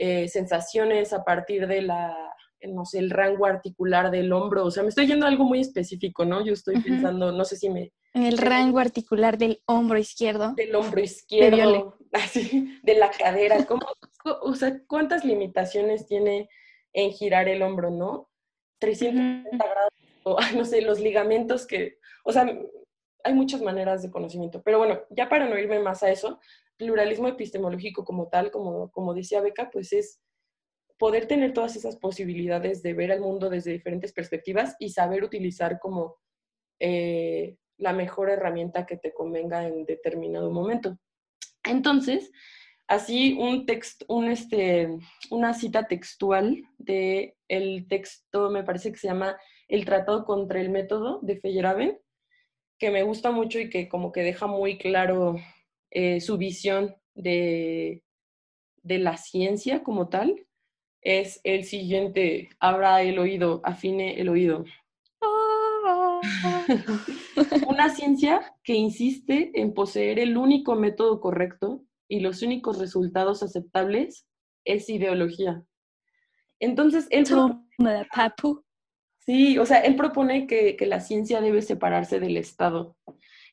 [0.01, 2.15] eh, sensaciones a partir de la,
[2.61, 5.59] no sé, el rango articular del hombro, o sea, me estoy yendo a algo muy
[5.59, 6.41] específico, ¿no?
[6.45, 10.53] Yo estoy pensando, no sé si me, En el rango articular del hombro izquierdo.
[10.53, 13.85] del hombro izquierdo, así, de la cadera, ¿cómo,
[14.41, 16.47] o sea, cuántas limitaciones tiene
[16.93, 18.29] en girar el hombro, ¿no?
[18.79, 19.91] 360 grados,
[20.23, 22.49] o, no sé, los ligamentos que, o sea,
[23.25, 26.39] hay muchas maneras de conocimiento, pero bueno, ya para no irme más a eso,
[26.79, 30.19] pluralismo epistemológico como tal, como, como decía Beca, pues es
[30.97, 35.79] poder tener todas esas posibilidades de ver al mundo desde diferentes perspectivas y saber utilizar
[35.79, 36.15] como
[36.79, 40.97] eh, la mejor herramienta que te convenga en determinado momento.
[41.63, 42.31] Entonces,
[42.87, 44.89] así un texto, un este,
[45.29, 50.69] una cita textual de el texto, me parece que se llama El Tratado contra el
[50.69, 51.97] Método de Feyerabend,
[52.77, 55.35] que me gusta mucho y que como que deja muy claro
[55.91, 58.03] eh, su visión de,
[58.83, 60.45] de la ciencia como tal,
[61.01, 64.65] es el siguiente, abra el oído, afine el oído.
[67.67, 74.27] Una ciencia que insiste en poseer el único método correcto y los únicos resultados aceptables
[74.65, 75.63] es ideología.
[76.59, 77.25] Entonces, él
[78.13, 78.63] papu.
[79.19, 82.97] Sí, o sea, él propone que, que, la ciencia debe separarse del Estado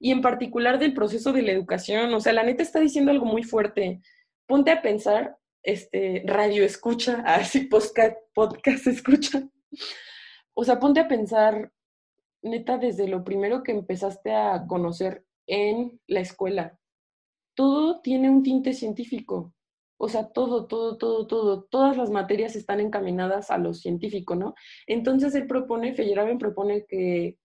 [0.00, 2.12] y en particular del proceso de la educación.
[2.14, 4.00] O sea, la neta está diciendo algo muy fuerte.
[4.46, 9.48] Ponte a pensar, este, radio escucha, así podcast, podcast escucha.
[10.54, 11.72] O sea, ponte a pensar,
[12.42, 16.78] neta, desde lo primero que empezaste a conocer en la escuela,
[17.54, 19.52] todo tiene un tinte científico.
[19.98, 24.54] O sea, todo, todo, todo, todo, todas las materias están encaminadas a lo científico, ¿no?
[24.86, 27.38] Entonces él propone, Feyerabend propone que,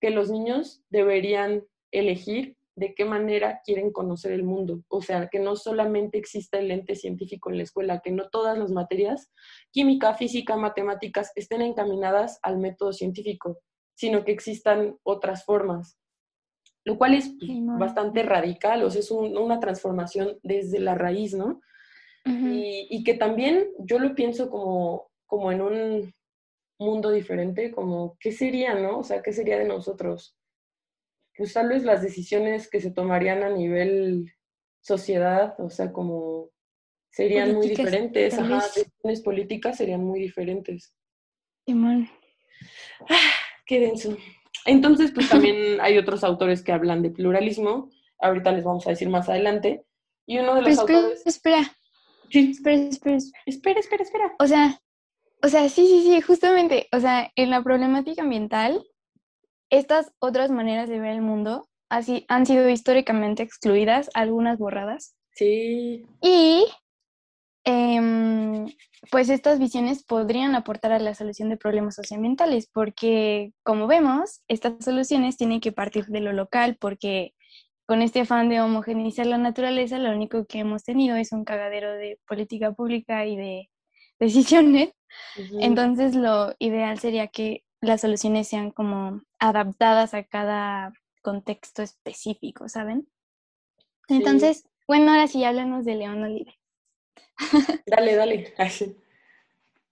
[0.00, 4.82] que los niños deberían elegir de qué manera quieren conocer el mundo.
[4.88, 8.56] O sea, que no solamente exista el ente científico en la escuela, que no todas
[8.56, 9.32] las materias,
[9.72, 13.58] química, física, matemáticas, estén encaminadas al método científico,
[13.94, 15.98] sino que existan otras formas
[16.88, 21.60] lo cual es pues, bastante radical, o sea, es una transformación desde la raíz, ¿no?
[22.24, 26.14] y, que también yo lo pienso como, como en un
[26.78, 28.98] mundo diferente, como, ¿qué sería, no?
[28.98, 30.36] O sea, ¿qué sería de nosotros?
[31.38, 34.32] Pues tal vez las decisiones que se tomarían a nivel
[34.80, 36.50] sociedad, o sea, como
[37.10, 40.92] serían muy diferentes, ajá, decisiones políticas serían muy diferentes.
[41.64, 42.10] Simón.
[43.08, 43.30] Ah,
[43.66, 44.16] qué denso.
[44.66, 47.88] Entonces, pues también hay otros autores que hablan de pluralismo,
[48.20, 49.84] ahorita les vamos a decir más adelante,
[50.26, 51.24] y uno de los espera, autores...
[51.24, 51.76] Espera,
[52.30, 52.50] sí.
[52.50, 53.16] espera, espera,
[53.46, 54.34] espera, espera, espera.
[54.40, 54.80] O sea,
[55.40, 58.84] o sea, sí, sí, sí, justamente, o sea, en la problemática ambiental,
[59.70, 65.14] estas otras maneras de ver el mundo así han sido históricamente excluidas, algunas borradas.
[65.32, 66.04] Sí.
[66.20, 66.66] Y
[67.70, 68.66] Em,
[69.10, 74.82] pues estas visiones podrían aportar a la solución de problemas socioambientales, porque como vemos, estas
[74.82, 77.34] soluciones tienen que partir de lo local, porque
[77.86, 81.92] con este afán de homogeneizar la naturaleza, lo único que hemos tenido es un cagadero
[81.92, 83.68] de política pública y de
[84.18, 84.92] decisiones.
[85.60, 93.08] Entonces, lo ideal sería que las soluciones sean como adaptadas a cada contexto específico, ¿saben?
[94.08, 96.58] Entonces, bueno, ahora sí, háblanos de León Olive.
[97.86, 98.54] Dale, dale.
[98.58, 98.96] Así.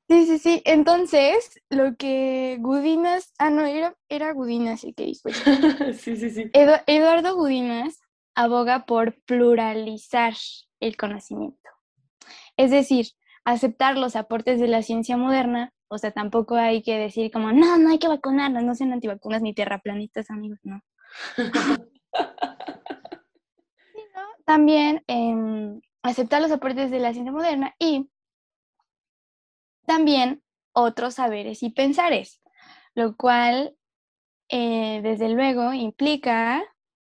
[0.09, 0.63] Sí, sí, sí.
[0.65, 5.29] Entonces, lo que Gudinas, ah, no, era, era Gudinas el que dijo.
[5.99, 6.51] sí, sí, sí.
[6.53, 8.01] Eduardo Gudinas
[8.35, 10.35] aboga por pluralizar
[10.81, 11.71] el conocimiento.
[12.57, 13.09] Es decir,
[13.45, 17.79] aceptar los aportes de la ciencia moderna, o sea, tampoco hay que decir como, no,
[17.79, 20.81] no hay que vacunarnos, no sean antivacunas ni terraplanistas, amigos, no.
[24.45, 28.09] También eh, aceptar los aportes de la ciencia moderna y
[29.87, 32.43] también otros saberes y pensares,
[32.95, 33.77] lo cual
[34.49, 36.63] eh, desde luego implica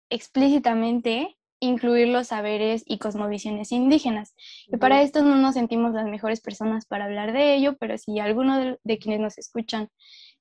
[0.09, 4.35] explícitamente incluir los saberes y cosmovisiones indígenas.
[4.67, 8.19] Y para esto no nos sentimos las mejores personas para hablar de ello, pero si
[8.19, 9.87] alguno de, quienes nos escuchan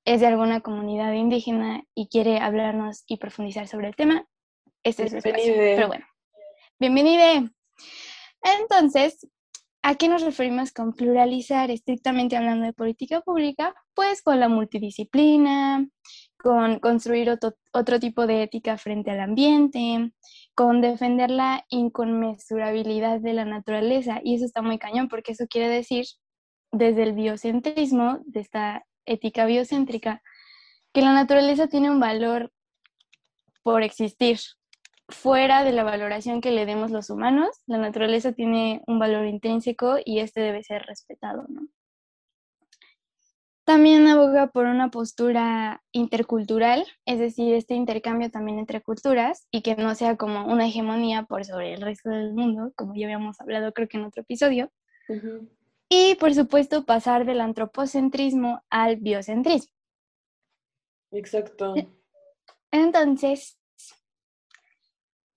[0.06, 4.24] es de alguna comunidad indígena y quiere hablarnos y profundizar sobre el tema,
[4.82, 5.54] este es el espacio.
[5.56, 6.06] Pero bueno,
[6.78, 7.50] bienvenido.
[8.42, 9.28] Entonces,
[9.82, 11.70] ¿a qué nos referimos con pluralizar?
[11.70, 15.86] Estrictamente hablando de política pública, pues con la multidisciplina,
[16.38, 20.12] con construir otro, otro tipo de ética frente al ambiente,
[20.60, 24.20] con defender la inconmensurabilidad de la naturaleza.
[24.22, 26.04] Y eso está muy cañón, porque eso quiere decir,
[26.70, 30.20] desde el biocentrismo, de esta ética biocéntrica,
[30.92, 32.52] que la naturaleza tiene un valor
[33.62, 34.38] por existir,
[35.08, 39.96] fuera de la valoración que le demos los humanos, la naturaleza tiene un valor intrínseco
[40.04, 41.62] y este debe ser respetado, ¿no?
[43.70, 49.76] También aboga por una postura intercultural, es decir, este intercambio también entre culturas y que
[49.76, 53.72] no sea como una hegemonía por sobre el resto del mundo, como ya habíamos hablado
[53.72, 54.72] creo que en otro episodio.
[55.88, 59.72] Y por supuesto pasar del antropocentrismo al biocentrismo.
[61.12, 61.74] Exacto.
[62.72, 63.56] Entonces,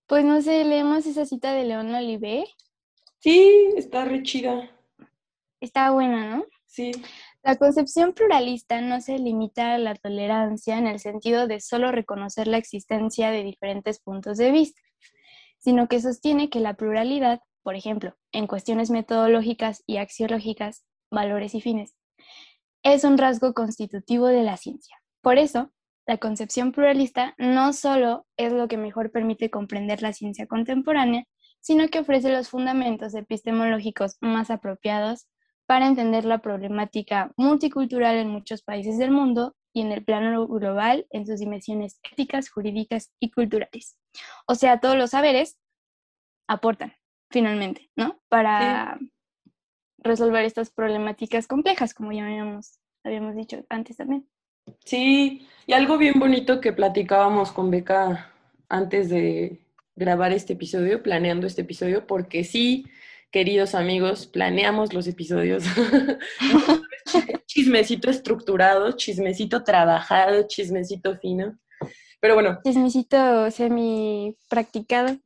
[0.07, 2.45] pues no sé, leemos esa cita de León Olivé.
[3.19, 4.71] Sí, está re chida.
[5.61, 6.45] Está buena, ¿no?
[6.65, 6.93] Sí.
[7.43, 12.47] La concepción pluralista no se limita a la tolerancia en el sentido de solo reconocer
[12.47, 14.81] la existencia de diferentes puntos de vista,
[15.57, 21.61] sino que sostiene que la pluralidad por ejemplo, en cuestiones metodológicas y axiológicas, valores y
[21.61, 21.95] fines,
[22.83, 24.97] es un rasgo constitutivo de la ciencia.
[25.21, 25.71] Por eso,
[26.05, 31.23] la concepción pluralista no solo es lo que mejor permite comprender la ciencia contemporánea,
[31.61, 35.27] sino que ofrece los fundamentos epistemológicos más apropiados
[35.65, 41.07] para entender la problemática multicultural en muchos países del mundo y en el plano global
[41.09, 43.97] en sus dimensiones éticas, jurídicas y culturales.
[44.47, 45.57] O sea, todos los saberes
[46.47, 46.93] aportan
[47.31, 48.19] finalmente, ¿no?
[48.29, 48.99] Para
[49.97, 54.27] resolver estas problemáticas complejas, como ya habíamos, habíamos dicho antes también.
[54.85, 58.31] Sí, y algo bien bonito que platicábamos con Beca
[58.69, 59.59] antes de
[59.95, 62.85] grabar este episodio, planeando este episodio, porque sí,
[63.33, 65.63] queridos amigos, planeamos los episodios.
[67.47, 71.57] chismecito estructurado, chismecito trabajado, chismecito fino.
[72.21, 72.59] Pero bueno.
[72.63, 75.17] Chismecito semi practicado.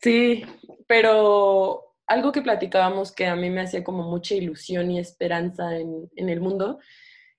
[0.00, 0.44] Sí,
[0.86, 6.08] pero algo que platicábamos que a mí me hacía como mucha ilusión y esperanza en,
[6.14, 6.78] en el mundo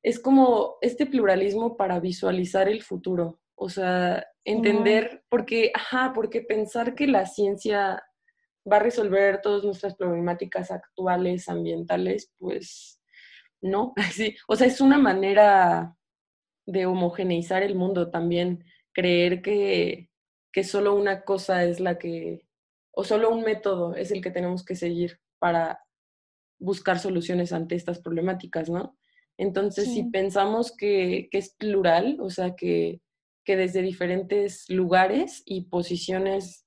[0.03, 6.95] es como este pluralismo para visualizar el futuro, o sea, entender, porque, ajá, porque pensar
[6.95, 8.03] que la ciencia
[8.69, 13.01] va a resolver todas nuestras problemáticas actuales, ambientales, pues
[13.61, 15.95] no, sí, o sea, es una manera
[16.65, 20.09] de homogeneizar el mundo también, creer que,
[20.51, 22.47] que solo una cosa es la que,
[22.91, 25.79] o solo un método es el que tenemos que seguir para
[26.59, 28.97] buscar soluciones ante estas problemáticas, ¿no?
[29.37, 33.01] Entonces, si pensamos que, es plural, o sea, que,
[33.45, 36.65] desde diferentes lugares y posiciones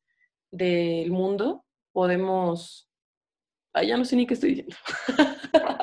[0.51, 2.89] del mundo podemos...
[3.73, 4.77] Ay, ya no sé ni qué estoy diciendo.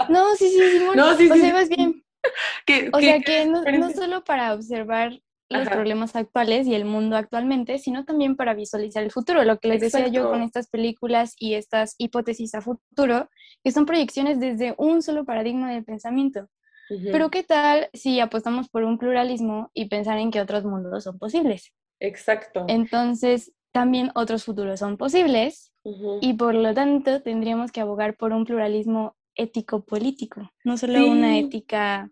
[0.09, 0.85] No, sí, sí, sí.
[0.95, 1.51] No, sí, sí.
[1.51, 2.05] Más bien.
[2.93, 7.77] o sea, que no, no, solo para observar los problemas actuales y el mundo actualmente,
[7.77, 9.43] sino también para visualizar el futuro.
[9.43, 13.29] Lo que les decía yo con estas películas y estas hipótesis a futuro,
[13.63, 16.49] que son proyecciones desde un solo paradigma de pensamiento.
[16.89, 21.17] Pero ¿qué tal si apostamos por un pluralismo y pensar en que otros mundos son
[21.17, 21.73] posibles?
[21.99, 22.65] Exacto.
[22.69, 25.73] Entonces, también otros futuros son posibles
[26.21, 32.11] y por lo tanto tendríamos que abogar por un pluralismo ético-político, no solo una ética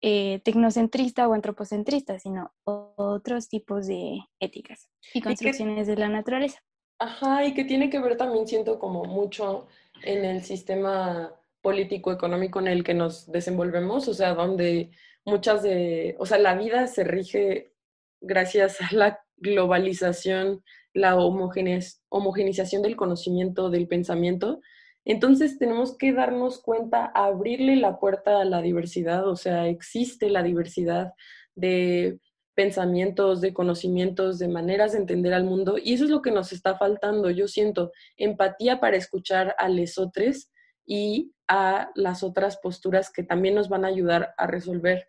[0.00, 6.60] eh, tecnocentrista o antropocentrista, sino otros tipos de éticas y construcciones de la naturaleza.
[6.98, 9.66] Ajá, y que tiene que ver también, siento, como mucho
[10.02, 14.90] en el sistema político económico en el que nos desenvolvemos, o sea, donde
[15.24, 17.72] muchas de, o sea, la vida se rige
[18.20, 20.62] gracias a la globalización,
[20.96, 24.60] la homogenización del conocimiento, del pensamiento.
[25.04, 30.42] Entonces tenemos que darnos cuenta, abrirle la puerta a la diversidad, o sea, existe la
[30.42, 31.12] diversidad
[31.54, 32.18] de
[32.54, 36.52] pensamientos, de conocimientos, de maneras de entender al mundo, y eso es lo que nos
[36.52, 40.50] está faltando, yo siento, empatía para escuchar a lesotres
[40.86, 45.08] y a las otras posturas que también nos van a ayudar a resolver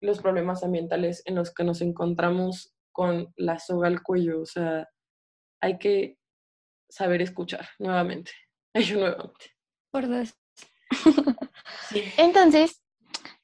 [0.00, 4.40] los problemas ambientales en los que nos encontramos con la soga al cuello.
[4.40, 4.88] O sea,
[5.60, 6.18] hay que
[6.88, 8.32] saber escuchar nuevamente.
[8.74, 9.56] Ello nuevamente.
[9.90, 10.34] Por dos.
[12.16, 12.82] Entonces,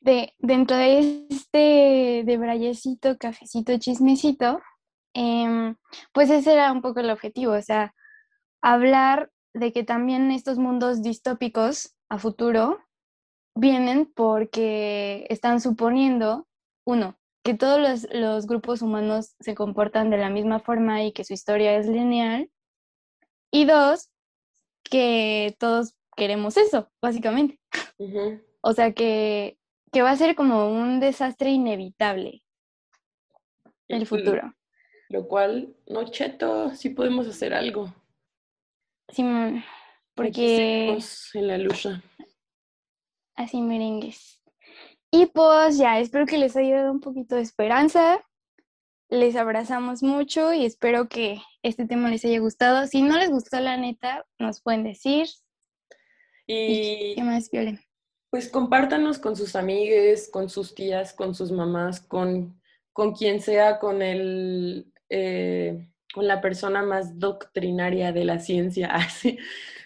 [0.00, 4.60] de, dentro de este de brayecito, cafecito, chismecito,
[5.14, 5.76] em,
[6.12, 7.94] pues ese era un poco el objetivo, o sea,
[8.62, 12.78] hablar de que también estos mundos distópicos a futuro
[13.54, 16.48] vienen porque están suponiendo,
[16.84, 21.34] uno, que todos los, grupos humanos se comportan de la misma forma y que su
[21.34, 22.50] historia es lineal,
[23.52, 24.10] y dos,
[24.82, 27.60] que todos queremos eso, básicamente.
[28.62, 29.58] O sea que,
[29.92, 32.42] que va a ser como un desastre inevitable
[33.88, 34.54] el futuro.
[35.10, 37.94] Lo cual, no, cheto, sí podemos hacer algo.
[39.08, 39.22] Sí,
[40.14, 40.98] porque...
[41.34, 42.02] en la lucha.
[43.36, 44.33] Así merengues.
[45.16, 48.20] Y pues ya, espero que les haya dado un poquito de esperanza.
[49.08, 52.88] Les abrazamos mucho y espero que este tema les haya gustado.
[52.88, 55.28] Si no les gustó la neta, nos pueden decir.
[56.48, 57.78] Y, ¿Qué más, Violen?
[58.28, 62.60] Pues compártanos con sus amigues, con sus tías, con sus mamás, con,
[62.92, 64.92] con quien sea, con el...
[65.10, 68.86] Eh, con la persona más doctrinaria de la ciencia.
[68.94, 69.36] Así.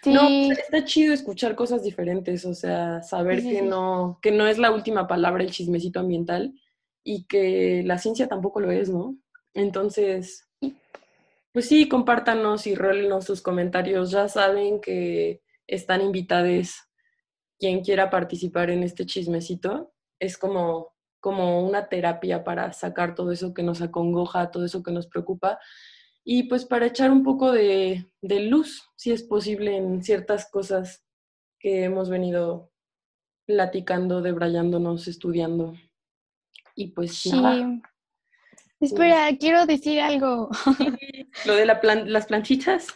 [0.05, 4.71] No, está chido escuchar cosas diferentes, o sea, saber que, no, que no es la
[4.71, 6.53] última palabra el chismecito ambiental
[7.03, 9.17] y que la ciencia tampoco lo es, ¿no?
[9.53, 10.47] Entonces,
[11.51, 14.11] pues sí, compártanos y rólenos sus comentarios.
[14.11, 16.75] Ya saben que están invitados
[17.57, 19.91] quien quiera participar en este chismecito.
[20.17, 24.91] Es como, como una terapia para sacar todo eso que nos acongoja, todo eso que
[24.91, 25.59] nos preocupa
[26.31, 31.03] y pues para echar un poco de, de luz, si es posible, en ciertas cosas
[31.59, 32.71] que hemos venido
[33.47, 35.73] platicando, debrayándonos, estudiando.
[36.75, 37.31] Y pues Sí.
[37.31, 37.81] nada.
[38.79, 40.49] Espera, quiero decir algo.
[41.45, 42.87] Lo de la plan- las planchitas.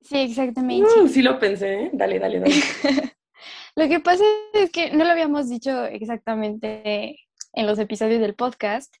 [0.00, 0.86] Sí, exactamente.
[1.00, 1.90] Uh, sí lo pensé, ¿eh?
[1.92, 2.54] Dale, dale, dale.
[3.76, 4.24] Lo que pasa
[4.54, 7.16] es que no lo habíamos dicho exactamente
[7.52, 8.94] en los episodios del podcast,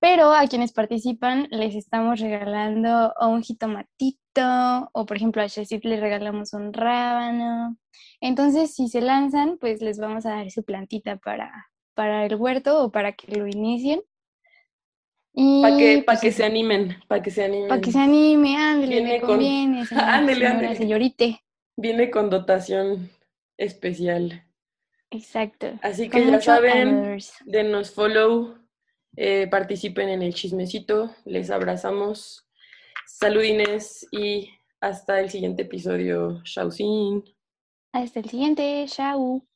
[0.00, 6.00] pero a quienes participan les estamos regalando un jitomatito, o por ejemplo a Shazit le
[6.00, 7.76] regalamos un rábano.
[8.20, 11.52] Entonces, si se lanzan, pues les vamos a dar su plantita para,
[11.94, 14.00] para el huerto o para que lo inicien.
[15.62, 17.68] Para que, pa' pues, que se animen, para que se animen.
[17.68, 20.76] para que se anime, ándale, Viene le con- conviene, señora, Ándele, señora, ándele.
[20.76, 21.44] señorite.
[21.76, 23.10] Viene con dotación
[23.56, 24.44] especial.
[25.10, 25.68] Exacto.
[25.82, 28.56] Así Con que ya saben, denos follow,
[29.16, 32.46] eh, participen en el chismecito, les abrazamos,
[33.06, 34.50] saludines y
[34.80, 36.42] hasta el siguiente episodio.
[36.44, 37.24] Chaucín.
[37.92, 38.84] Hasta el siguiente.
[38.86, 39.49] Chao.